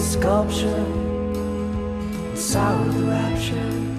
Sculpture, 0.04 0.84
the 2.92 3.04
rapture. 3.04 3.93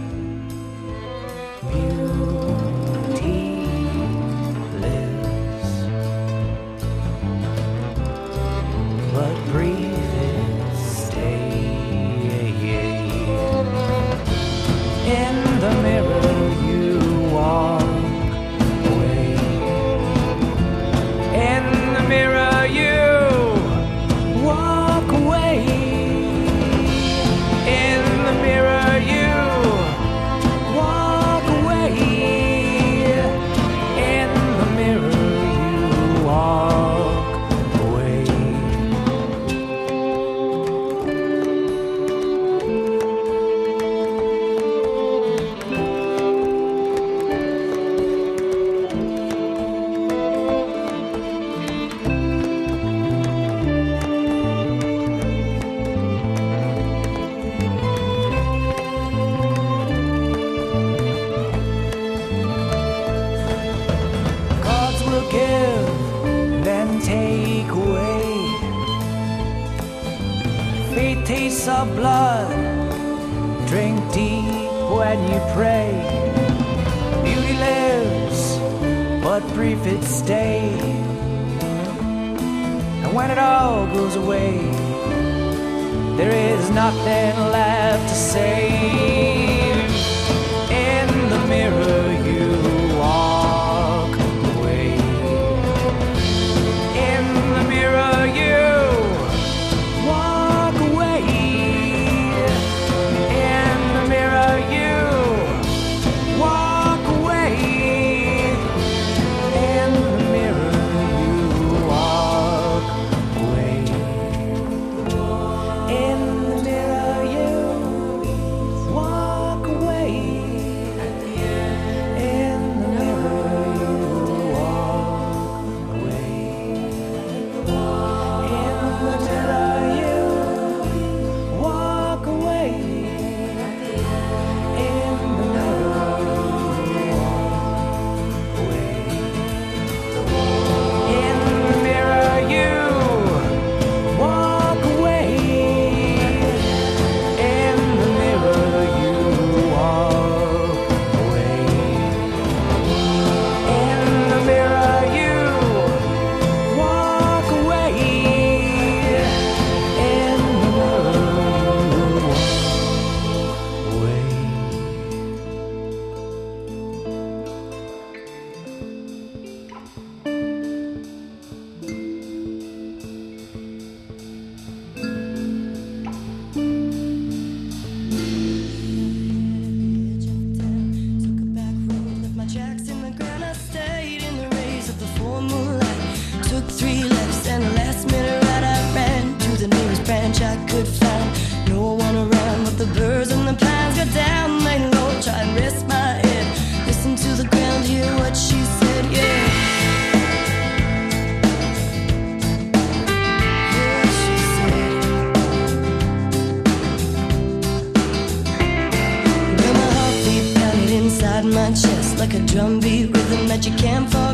You 213.65 213.75
can't 213.77 214.07
forget. 214.07 214.24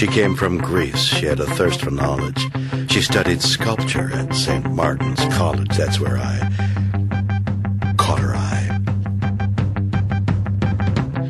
She 0.00 0.06
came 0.06 0.34
from 0.34 0.56
Greece. 0.56 1.02
She 1.02 1.26
had 1.26 1.40
a 1.40 1.44
thirst 1.44 1.82
for 1.82 1.90
knowledge. 1.90 2.48
She 2.90 3.02
studied 3.02 3.42
sculpture 3.42 4.10
at 4.14 4.34
St. 4.34 4.64
Martin's 4.72 5.22
College. 5.36 5.76
That's 5.76 6.00
where 6.00 6.16
I 6.16 6.38
caught 7.98 8.20
her 8.20 8.34
eye. 8.34 8.80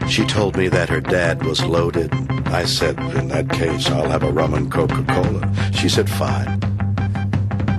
She 0.09 0.25
told 0.25 0.57
me 0.57 0.69
that 0.69 0.89
her 0.89 1.01
dad 1.01 1.45
was 1.45 1.65
loaded. 1.65 2.15
I 2.47 2.65
said, 2.65 2.97
in 3.17 3.27
that 3.27 3.51
case, 3.51 3.91
I'll 3.91 4.09
have 4.09 4.23
a 4.23 4.31
rum 4.31 4.55
and 4.55 4.71
Coca-Cola. 4.71 5.53
She 5.73 5.89
said, 5.89 6.09
fine. 6.09 6.61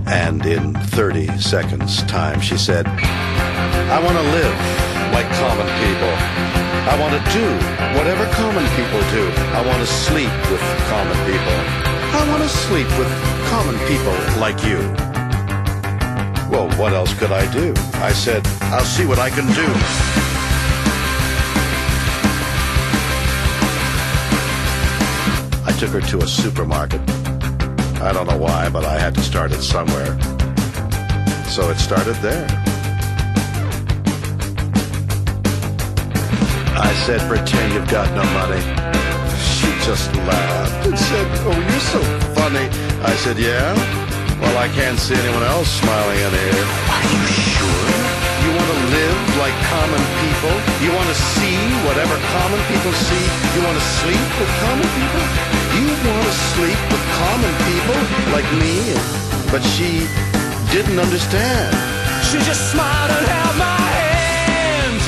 And 0.07 0.45
in 0.45 0.73
30 0.73 1.39
seconds 1.39 2.03
time, 2.03 2.41
she 2.41 2.57
said, 2.57 2.85
I 2.85 4.03
want 4.03 4.17
to 4.17 4.23
live 4.23 4.57
like 5.13 5.31
common 5.39 5.67
people. 5.87 6.51
I 6.83 6.99
want 6.99 7.13
to 7.13 7.21
do 7.31 7.45
whatever 7.95 8.25
common 8.33 8.65
people 8.75 8.99
do. 9.11 9.31
I 9.53 9.65
want 9.65 9.79
to 9.79 9.85
sleep 9.87 10.31
with 10.49 10.80
common 10.91 11.19
people. 11.23 11.57
I 12.19 12.25
want 12.27 12.43
to 12.43 12.49
sleep 12.49 12.89
with 12.99 13.07
common 13.47 13.77
people 13.87 14.11
like 14.41 14.59
you. 14.61 14.79
Well, 16.51 16.67
what 16.77 16.91
else 16.91 17.13
could 17.13 17.31
I 17.31 17.49
do? 17.53 17.73
I 18.09 18.11
said, 18.11 18.45
I'll 18.75 18.83
see 18.83 19.05
what 19.05 19.17
I 19.17 19.29
can 19.29 19.47
do. 19.61 19.67
I 25.65 25.71
took 25.79 25.91
her 25.91 26.01
to 26.11 26.17
a 26.25 26.27
supermarket. 26.27 26.99
I 28.01 28.11
don't 28.11 28.27
know 28.27 28.37
why, 28.37 28.67
but 28.67 28.83
I 28.83 28.99
had 28.99 29.15
to 29.15 29.21
start 29.21 29.53
it 29.53 29.61
somewhere. 29.61 30.19
So 31.47 31.69
it 31.69 31.77
started 31.77 32.15
there. 32.15 32.47
I 36.75 36.91
said, 37.05 37.21
pretend 37.29 37.73
you've 37.75 37.89
got 37.89 38.09
no 38.13 38.25
money. 38.39 39.00
She 39.61 39.69
just 39.85 40.09
laughed 40.25 40.87
and 40.89 40.97
said, 40.97 41.27
oh, 41.45 41.53
you're 41.53 41.87
so 41.93 42.01
funny. 42.33 42.65
I 43.05 43.13
said, 43.21 43.37
yeah? 43.37 43.77
Well, 44.41 44.57
I 44.57 44.65
can't 44.73 44.97
see 44.97 45.13
anyone 45.13 45.45
else 45.45 45.69
smiling 45.69 46.17
in 46.17 46.33
here. 46.33 46.65
Are 46.89 47.05
you 47.13 47.21
sure? 47.29 47.93
You 48.41 48.49
want 48.57 48.69
to 48.73 48.79
live 48.89 49.21
like 49.37 49.53
common 49.69 50.01
people? 50.17 50.55
You 50.81 50.89
want 50.97 51.05
to 51.13 51.17
see 51.37 51.61
whatever 51.85 52.17
common 52.33 52.61
people 52.73 52.89
see? 53.05 53.25
You 53.53 53.61
want 53.61 53.77
to 53.77 53.85
sleep 54.01 54.29
with 54.41 54.51
common 54.65 54.89
people? 54.97 55.23
You 55.77 55.85
want 56.09 56.25
to 56.25 56.35
sleep 56.57 56.81
with 56.89 57.03
common 57.21 57.53
people 57.69 57.99
like 58.33 58.49
me? 58.57 58.97
But 59.53 59.61
she 59.77 60.09
didn't 60.73 60.97
understand. 60.97 61.69
She 62.25 62.41
just 62.49 62.73
smiled 62.73 63.13
and 63.13 63.25
held 63.29 63.55
my 63.61 63.77
hand. 63.77 65.01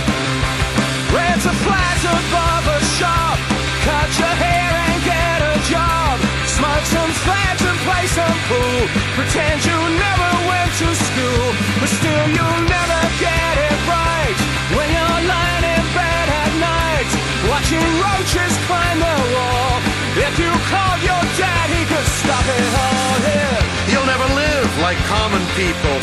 Ran 1.09 1.41
to 1.41 1.53
Plaza 1.65 2.13
Barber 2.29 2.79
Shop. 3.01 3.62
Cut 3.83 4.07
your 4.15 4.35
hair 4.39 4.71
and 4.87 4.99
get 5.03 5.39
a 5.43 5.55
job. 5.67 6.15
Smoke 6.47 6.85
some 6.87 7.11
fags 7.27 7.63
and 7.67 7.75
play 7.83 8.07
some 8.07 8.37
pool. 8.47 8.79
Pretend 9.19 9.59
you 9.59 9.75
never 9.75 10.29
went 10.47 10.71
to 10.79 10.87
school. 10.95 11.45
But 11.83 11.91
still 11.91 12.25
you'll 12.31 12.63
never 12.63 13.01
get 13.19 13.55
it 13.59 13.77
right. 13.83 14.37
When 14.71 14.87
you're 14.87 15.19
lying 15.27 15.65
in 15.67 15.83
bed 15.91 16.27
at 16.31 16.51
night. 16.63 17.11
Watching 17.51 17.83
roaches 17.99 18.55
climb 18.71 19.03
the 19.03 19.17
wall. 19.35 19.75
If 20.15 20.33
you 20.39 20.51
called 20.71 21.01
your 21.03 21.23
dad, 21.35 21.67
he 21.75 21.83
could 21.83 22.07
stop 22.23 22.45
it 22.47 22.71
all 22.87 23.15
here. 23.19 23.59
You'll 23.91 24.07
never 24.07 24.27
live 24.31 24.71
like 24.79 24.99
common 25.11 25.43
people. 25.59 25.99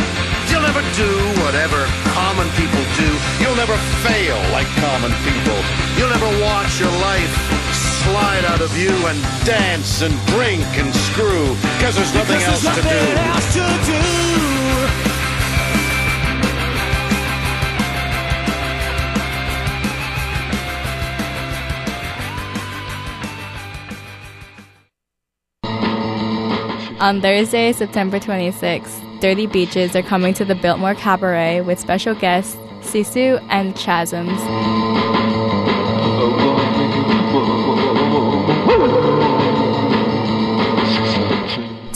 You'll 0.53 0.69
never 0.69 0.85
do 1.01 1.09
whatever 1.41 1.89
common 2.13 2.53
people 2.61 2.85
do. 3.01 3.09
You'll 3.41 3.57
never 3.57 3.81
fail 4.05 4.37
like 4.53 4.69
common 4.85 5.17
people. 5.25 5.57
You'll 5.97 6.13
never 6.13 6.29
watch 6.45 6.77
your 6.77 6.93
life 7.01 7.60
slide 8.05 8.45
out 8.47 8.61
of 8.61 8.77
you 8.77 8.91
and 9.07 9.19
dance 9.45 10.03
and 10.03 10.15
drink 10.27 10.65
and 10.79 10.95
screw 10.95 11.55
because 11.77 11.97
there's 11.97 12.15
nothing 12.15 12.39
Because 12.39 12.65
else 12.65 12.75
there's 12.75 12.77
to 12.77 12.83
do. 12.83 12.89
nothing 12.89 13.19
else 13.33 13.55
to 13.55 13.93
do. 13.93 15.11
On 27.01 27.21
Thursday, 27.23 27.73
September 27.73 28.19
26th, 28.21 29.21
Dirty 29.21 29.47
Beaches 29.47 29.97
are 29.97 30.03
coming 30.03 30.35
to 30.35 30.45
the 30.45 30.55
Biltmore 30.55 30.95
Cabaret 30.95 31.63
with 31.63 31.79
special 31.79 32.15
guests 32.15 32.57
Sisu 32.83 33.43
and 33.49 33.75
Chasms. 33.75 34.39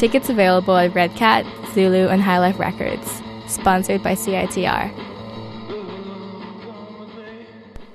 Tickets 0.05 0.29
available 0.29 0.77
at 0.77 0.95
Red 0.95 1.15
Cat, 1.15 1.47
Zulu, 1.73 2.09
and 2.09 2.21
High 2.21 2.39
Life 2.39 2.59
Records. 2.59 3.23
Sponsored 3.47 4.03
by 4.03 4.15
CITR. 4.15 4.93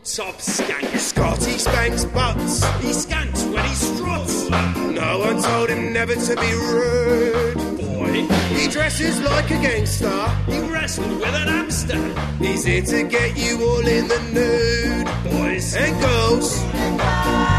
Top 0.03 0.34
skank. 0.38 0.98
Scotty 0.98 1.52
spanks 1.60 2.06
butts. 2.06 2.64
He 2.81 2.90
skanks 2.90 3.53
when 3.53 3.64
he 3.64 3.76
struts. 3.76 4.49
No 4.49 5.19
one 5.19 5.40
told 5.40 5.69
him 5.69 5.94
never 5.94 6.15
to 6.15 6.36
be 6.36 6.52
rude. 6.52 7.77
Boy. 7.77 8.26
He 8.57 8.68
dresses 8.69 9.22
like 9.22 9.52
a 9.52 9.61
gangster. 9.61 10.30
He 10.48 10.61
wrestled 10.61 11.11
with 11.11 11.36
an 11.36 11.48
hamster. 11.48 12.02
He's 12.40 12.64
here 12.64 12.81
to 12.81 13.03
get 13.03 13.38
you 13.38 13.64
all 13.64 13.88
in 13.88 14.07
the 14.07 14.19
nude. 14.34 15.31
Boys 15.31 15.76
and 15.76 16.02
girls. 16.02 17.59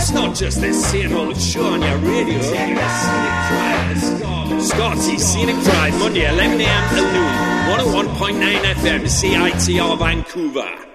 It's 0.00 0.12
not 0.12 0.34
just 0.34 0.62
this 0.62 0.90
same 0.90 1.14
old 1.14 1.38
show 1.38 1.62
on 1.62 1.82
your 1.82 1.98
radio. 1.98 2.40
Scotty 4.58 5.18
Scenic 5.18 5.62
Drive, 5.62 5.98
Monday, 5.98 6.24
11am 6.24 6.88
to 6.96 7.02
noon. 7.12 7.50
101.9 8.08 8.62
FM, 8.76 9.02
CITR 9.04 9.98
Vancouver. 9.98 10.89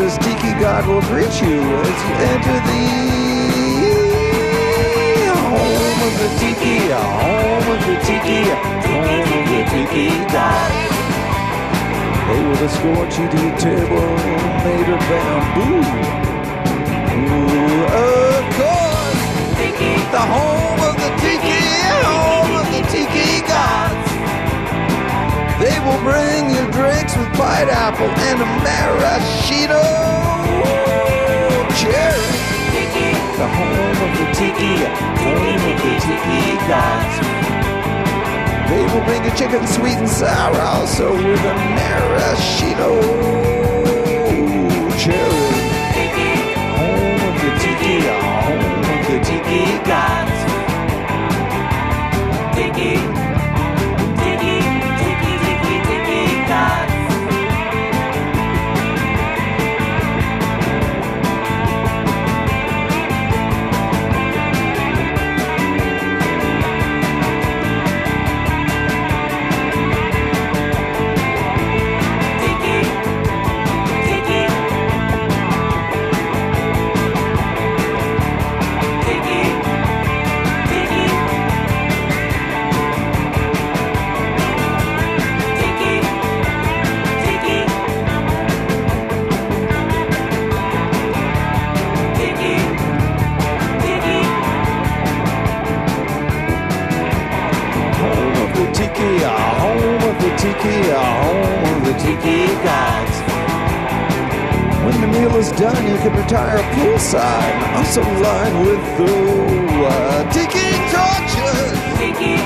Mrs. 0.00 0.16
Tiki 0.24 0.52
God 0.58 0.86
will 0.86 1.02
greet 1.12 1.34
you 1.42 1.60
as 1.60 1.98
you 2.08 2.14
enter 2.32 2.58
the 2.68 2.84
home 5.44 6.00
of 6.08 6.14
the 6.22 6.28
tiki, 6.40 6.88
home 6.88 7.68
of 7.68 7.80
the 7.84 7.96
tiki, 8.08 8.48
home 8.88 9.28
of 9.36 9.44
the 9.52 9.60
tiki 9.68 10.08
god. 10.32 10.72
They 12.28 12.40
will 12.40 12.60
escort 12.64 13.12
you 13.18 13.26
to 13.28 13.40
a 13.44 13.58
table 13.60 14.08
made 14.64 14.88
of 14.88 15.00
bamboo. 15.10 15.84
Ooh, 17.20 17.84
of 18.00 18.44
course, 18.56 19.20
the 20.16 20.24
home 20.32 20.80
of 20.80 20.94
the 20.96 21.10
tiki, 21.20 21.60
home 22.08 22.52
of 22.56 22.66
the 22.72 22.82
tiki 22.88 23.44
gods. 23.46 24.10
They 25.60 25.76
will 25.84 26.00
bring 26.00 26.48
you 26.56 26.59
drinks 26.72 27.16
with 27.16 27.28
pineapple 27.34 28.06
and 28.06 28.40
a 28.40 28.48
maraschino 28.64 29.82
cherry. 31.80 32.28
The 33.40 33.48
home 33.48 33.98
of 34.04 34.10
the 34.18 34.26
tiki, 34.36 34.74
home 35.24 35.62
of 35.70 35.76
the 35.80 35.94
tiki 36.04 36.40
gods. 36.68 37.16
They 38.68 38.84
will 38.92 39.04
bring 39.06 39.24
you 39.24 39.30
chicken 39.30 39.66
sweet 39.66 39.96
and 39.96 40.08
sour, 40.08 40.60
also 40.60 41.12
with 41.12 41.40
a 41.40 41.54
maraschino 41.76 42.90
cherry. 44.98 45.40
Home 46.76 47.20
of 47.28 47.34
the 47.40 47.50
tiki, 47.62 48.00
home 48.06 48.84
of 48.84 49.02
the 49.08 49.18
tiki 49.24 49.62
gods. 49.88 50.29
Tiki, 100.60 100.90
home 100.92 101.76
of 101.76 101.84
the 101.86 101.94
tiki 101.94 102.46
gods. 102.64 103.16
When 104.84 105.00
the 105.00 105.06
meal 105.06 105.34
is 105.36 105.52
done, 105.52 105.80
you 105.88 105.96
can 105.98 106.12
retire 106.16 106.58
poolside, 106.74 107.76
also 107.76 108.02
lined 108.02 108.66
with 108.66 108.82
the 108.98 109.14
uh, 109.86 110.32
tiki 110.32 110.68
torches. 110.92 111.72
Tiki. 111.96 112.36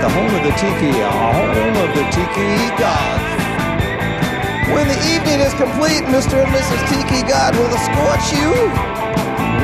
The 0.00 0.08
home 0.14 0.32
of 0.38 0.42
the 0.46 0.54
tiki, 0.62 0.92
home 0.94 1.76
of 1.84 1.90
the 1.98 2.04
tiki 2.14 2.50
gods. 2.78 3.26
When 4.70 4.86
the 4.86 5.00
evening 5.10 5.40
is 5.40 5.54
complete, 5.54 6.06
Mr. 6.14 6.38
and 6.38 6.50
Mrs. 6.54 6.80
Tiki 6.88 7.26
God 7.26 7.56
will 7.56 7.72
escort 7.74 8.22
you 8.30 8.50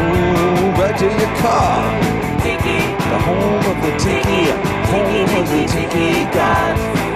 ooh, 0.03 0.73
back 0.75 0.99
to 0.99 1.07
your 1.07 1.33
car. 1.39 2.17
The 2.43 3.19
home 3.23 3.65
of 3.71 3.79
the 3.83 3.93
tiki, 3.99 4.51
home 4.91 5.41
of 5.41 5.49
the 5.51 5.67
tiki 5.67 6.25
gods. 6.35 7.15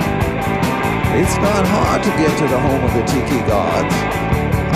It's 1.13 1.37
not 1.43 1.67
hard 1.67 2.03
to 2.05 2.11
get 2.11 2.31
to 2.39 2.47
the 2.47 2.59
home 2.59 2.85
of 2.85 2.93
the 2.95 3.03
tiki 3.03 3.41
gods. 3.47 3.95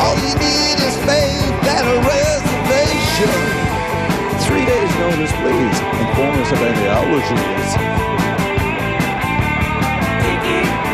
All 0.03 0.17
you 0.19 0.35
need 0.35 0.79
is 0.83 0.97
faith 1.07 1.55
and 1.63 1.87
a 1.87 1.99
reservation. 2.03 3.31
Three 4.43 4.67
days 4.67 4.91
notice, 4.99 5.33
please. 5.39 5.79
Inform 6.03 6.35
us 6.43 6.51
of 6.53 6.61
any 6.61 6.85
allergies. 6.91 7.95
Got 10.45 10.94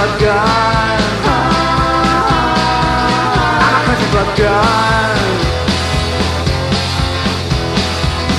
Club. 0.00 0.16
I'm 3.60 3.74
a 3.76 3.82
country 3.84 4.08
club 4.08 4.30
guy. 4.38 5.12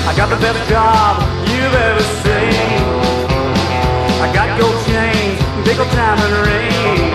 I 0.10 0.12
got 0.18 0.30
the 0.34 0.38
best 0.42 0.58
job 0.68 1.22
you've 1.46 1.78
ever 1.88 2.06
seen. 2.26 2.82
I 4.26 4.34
got 4.34 4.58
gold 4.58 4.74
chains, 4.90 5.38
big 5.64 5.78
old 5.78 5.92
diamond 5.94 6.34
rings. 6.50 7.14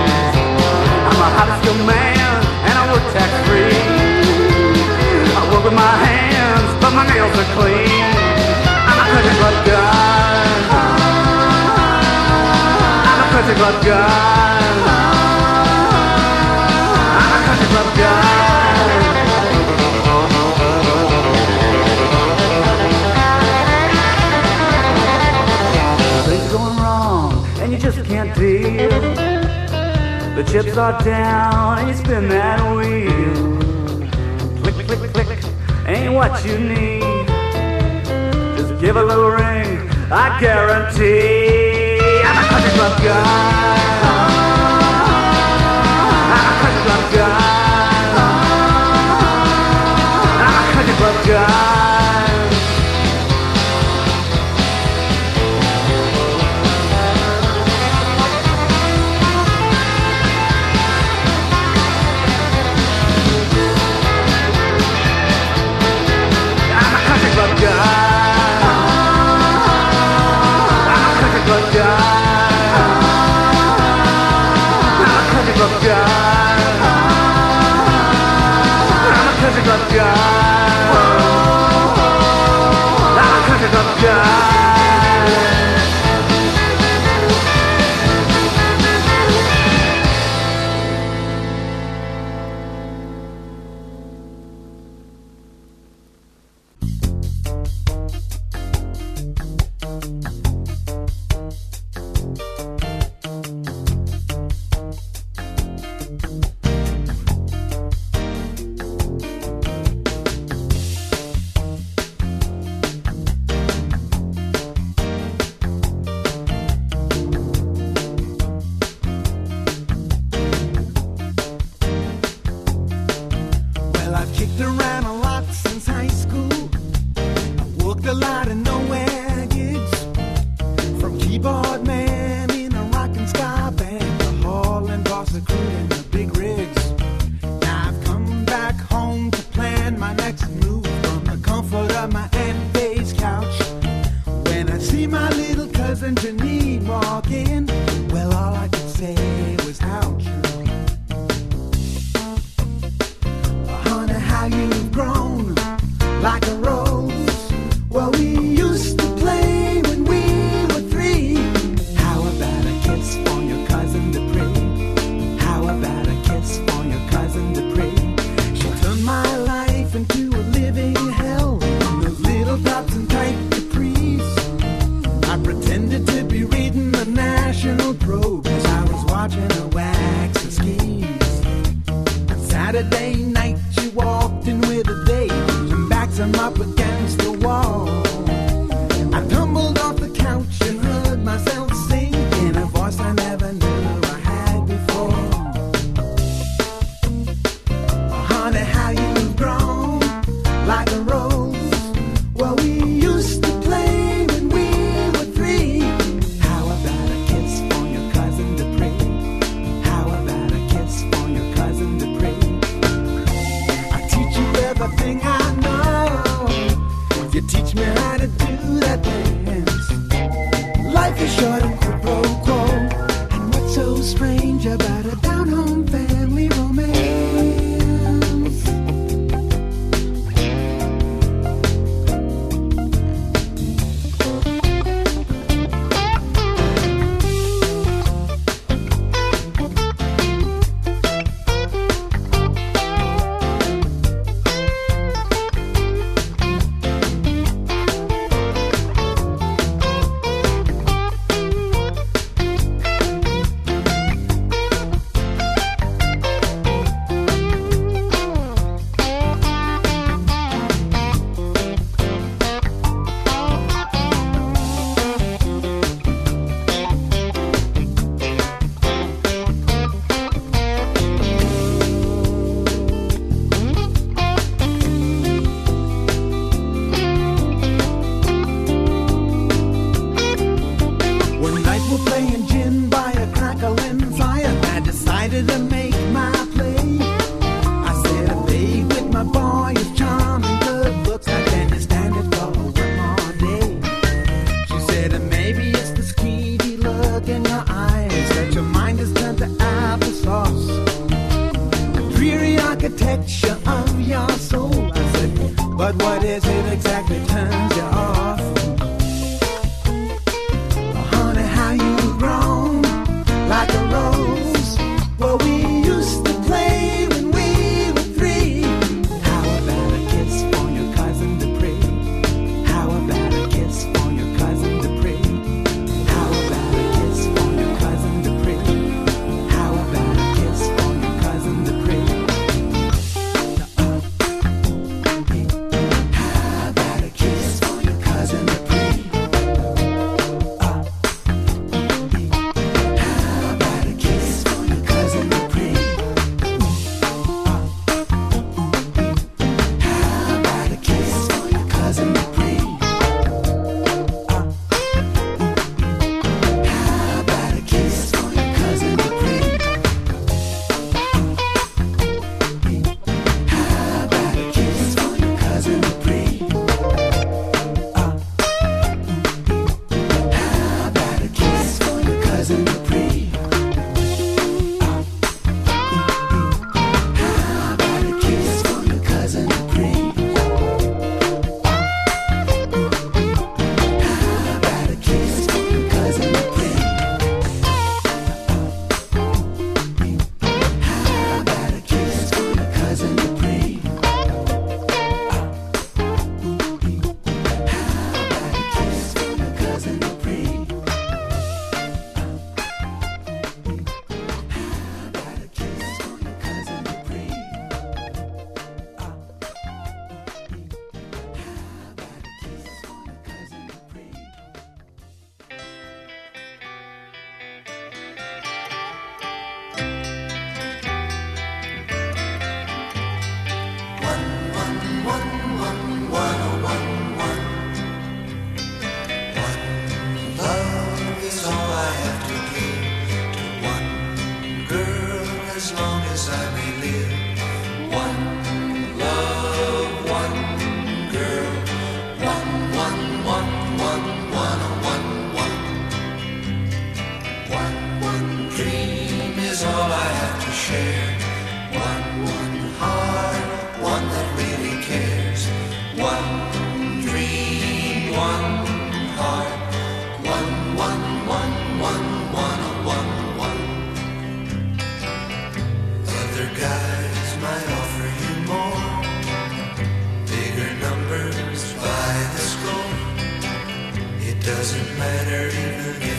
I'm 1.11 1.19
a 1.27 1.29
high 1.35 1.51
skilled 1.59 1.83
man 1.83 2.39
and 2.71 2.75
I 2.79 2.85
work 2.93 3.03
tax 3.19 3.31
free. 3.51 3.83
I 5.35 5.43
work 5.51 5.65
with 5.65 5.75
my 5.75 5.95
hands, 6.07 6.71
but 6.81 6.95
my 6.95 7.05
nails 7.11 7.35
are 7.35 7.51
clean. 7.59 8.15
I'm 8.87 8.95
a 8.95 9.07
country 9.11 9.35
club 9.43 9.67
guy. 9.67 9.76
Country 13.47 13.63
club 13.63 13.85
guy. 13.85 14.59
I'm 17.15 17.33
a 17.33 17.41
country 17.47 17.69
club 17.69 17.91
guy. 17.97 18.17
Things 26.27 26.53
going 26.53 26.77
wrong 26.79 27.47
and 27.61 27.73
you 27.73 27.79
just 27.79 28.05
can't 28.05 28.35
deal. 28.35 28.91
The 30.35 30.43
chips 30.51 30.77
are 30.77 31.01
down 31.05 31.79
and 31.79 31.89
you 31.89 31.95
spin 31.95 32.29
that 32.29 32.61
wheel. 32.75 33.59
Click, 34.63 34.87
click, 34.89 35.13
click, 35.13 35.45
ain't 35.87 36.13
what 36.15 36.45
you 36.45 36.59
need. 36.59 37.27
Just 38.59 38.81
give 38.81 38.97
a 38.97 39.05
little 39.05 39.31
ring, 39.31 39.89
I 40.11 40.37
guarantee. 40.41 41.76
God. 51.27 51.86
of 79.69 79.93
God. 79.93 80.95
Oh, 80.95 81.99
oh, 81.99 82.03
oh. 83.99 84.36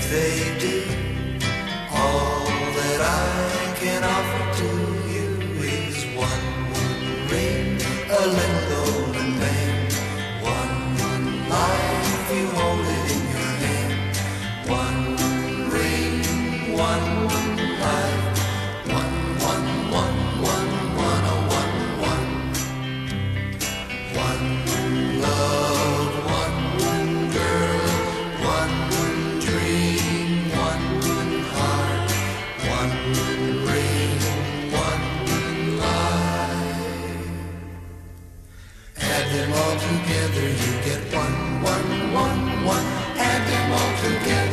They 0.10 0.58
do. 0.58 0.77
You 40.38 40.74
get 40.86 41.02
one, 41.16 41.64
one, 41.64 42.14
one, 42.14 42.64
one, 42.64 42.86
add 43.18 43.42
them 43.50 43.72
all 43.72 43.92
together. 44.04 44.47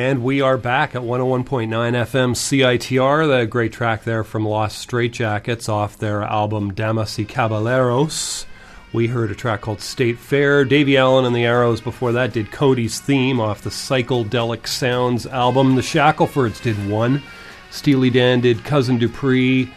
And 0.00 0.24
we 0.24 0.40
are 0.40 0.56
back 0.56 0.94
at 0.94 1.02
101.9 1.02 1.68
FM 1.68 2.34
CITR, 2.34 3.28
the 3.28 3.44
great 3.44 3.70
track 3.70 4.04
there 4.04 4.24
from 4.24 4.46
Los 4.46 4.86
Straitjackets 4.86 5.68
off 5.68 5.98
their 5.98 6.22
album 6.22 6.72
Damas 6.72 7.18
y 7.18 7.24
Caballeros. 7.24 8.46
We 8.94 9.08
heard 9.08 9.30
a 9.30 9.34
track 9.34 9.60
called 9.60 9.82
State 9.82 10.18
Fair. 10.18 10.64
Davie 10.64 10.96
Allan 10.96 11.26
and 11.26 11.36
the 11.36 11.44
Arrows 11.44 11.82
before 11.82 12.12
that 12.12 12.32
did 12.32 12.50
Cody's 12.50 12.98
Theme 12.98 13.40
off 13.40 13.60
the 13.60 13.68
Psychedelic 13.68 14.66
Sounds 14.66 15.26
album. 15.26 15.74
The 15.74 15.82
Shackelfords 15.82 16.62
did 16.62 16.88
one. 16.88 17.22
Steely 17.70 18.08
Dan 18.08 18.40
did 18.40 18.64
Cousin 18.64 18.96
Dupree. 18.96 19.70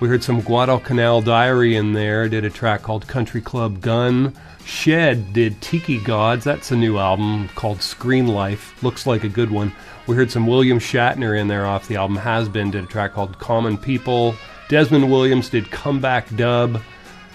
We 0.00 0.06
heard 0.08 0.22
some 0.22 0.42
Guadalcanal 0.42 1.22
Diary 1.22 1.74
in 1.74 1.92
there, 1.92 2.28
did 2.28 2.44
a 2.44 2.50
track 2.50 2.82
called 2.82 3.08
Country 3.08 3.40
Club 3.40 3.80
Gun. 3.80 4.32
Shed 4.64 5.32
did 5.32 5.60
Tiki 5.60 5.98
Gods, 6.00 6.44
that's 6.44 6.70
a 6.70 6.76
new 6.76 6.98
album 6.98 7.48
called 7.56 7.82
Screen 7.82 8.28
Life. 8.28 8.80
Looks 8.80 9.08
like 9.08 9.24
a 9.24 9.28
good 9.28 9.50
one. 9.50 9.72
We 10.06 10.14
heard 10.14 10.30
some 10.30 10.46
William 10.46 10.78
Shatner 10.78 11.36
in 11.36 11.48
there 11.48 11.66
off 11.66 11.88
the 11.88 11.96
album 11.96 12.16
Has 12.16 12.48
Been, 12.48 12.70
did 12.70 12.84
a 12.84 12.86
track 12.86 13.12
called 13.12 13.40
Common 13.40 13.76
People. 13.76 14.36
Desmond 14.68 15.10
Williams 15.10 15.48
did 15.48 15.68
Comeback 15.72 16.32
Dub. 16.36 16.80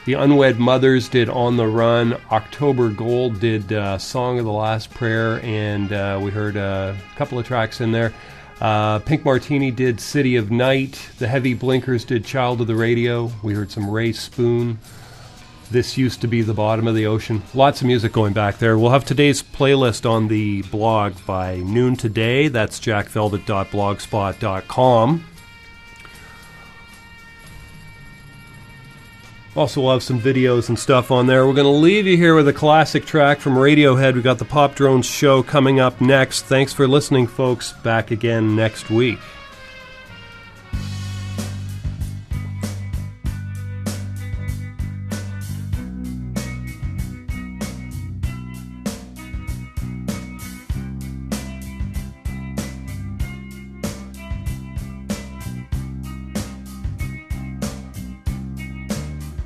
The 0.06 0.14
Unwed 0.14 0.58
Mothers 0.58 1.10
did 1.10 1.28
On 1.28 1.58
the 1.58 1.68
Run. 1.68 2.16
October 2.32 2.90
Gold 2.90 3.42
did 3.42 3.74
uh, 3.74 3.98
Song 3.98 4.40
of 4.40 4.46
the 4.46 4.52
Last 4.52 4.90
Prayer, 4.94 5.42
and 5.44 5.92
uh, 5.92 6.18
we 6.22 6.32
heard 6.32 6.56
a 6.56 6.96
couple 7.18 7.38
of 7.38 7.46
tracks 7.46 7.82
in 7.82 7.92
there. 7.92 8.14
Uh, 8.62 9.00
Pink 9.00 9.26
Martini 9.26 9.72
did 9.72 10.00
City 10.00 10.36
of 10.36 10.52
Night. 10.52 11.10
The 11.20 11.28
Heavy 11.28 11.54
Blinkers 11.54 12.06
did 12.06 12.26
Child 12.26 12.62
of 12.62 12.68
the 12.68 12.76
Radio. 12.76 13.32
We 13.42 13.54
heard 13.54 13.72
some 13.72 13.90
Rae 13.90 14.14
Spoon. 14.14 14.80
This 15.72 15.98
used 15.98 16.22
to 16.22 16.28
be 16.28 16.44
the 16.44 16.54
bottom 16.54 16.88
of 16.88 16.96
the 16.96 17.08
ocean. 17.08 17.42
Lots 17.54 17.82
of 17.82 17.88
music 17.88 18.14
going 18.14 18.34
back 18.34 18.60
there. 18.60 18.78
We'll 18.78 18.92
have 18.92 19.06
today's 19.06 19.42
playlist 19.42 20.08
on 20.10 20.28
the 20.28 20.62
blog 20.64 21.14
by 21.26 21.58
noon 21.58 21.96
today. 21.96 22.48
That's 22.48 22.80
jackvelvet.blogspot.com. 22.80 25.26
Also, 29.56 29.82
we'll 29.82 29.94
have 29.94 30.02
some 30.02 30.20
videos 30.20 30.70
and 30.70 30.80
stuff 30.80 31.12
on 31.12 31.28
there. 31.28 31.46
We're 31.46 31.54
going 31.54 31.66
to 31.66 31.70
leave 31.70 32.08
you 32.08 32.18
here 32.18 32.36
with 32.36 32.48
a 32.48 32.54
classic 32.54 33.06
track 33.06 33.40
from 33.40 33.54
Radiohead. 33.54 34.16
We 34.16 34.24
got 34.24 34.40
the 34.40 34.46
Pop 34.46 34.74
Drones 34.74 35.06
show 35.06 35.44
coming 35.44 35.80
up 35.80 36.02
next. 36.02 36.46
Thanks 36.46 36.74
for 36.74 36.88
listening, 36.88 37.28
folks. 37.28 37.72
Back 37.72 38.10
again 38.10 38.56
next 38.56 38.90
week. 38.90 39.20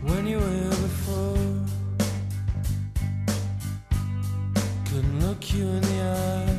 When 0.08 0.26
you 0.26 0.40
were 0.40 0.70
before. 0.70 1.38
Couldn't 4.86 5.20
look 5.26 5.54
you 5.54 5.66
in 5.68 5.82
the 5.82 6.02
eye. 6.02 6.58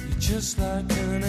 You're 0.00 0.18
just 0.18 0.58
like 0.58 0.90
an 0.90 1.21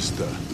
vista. 0.00 0.49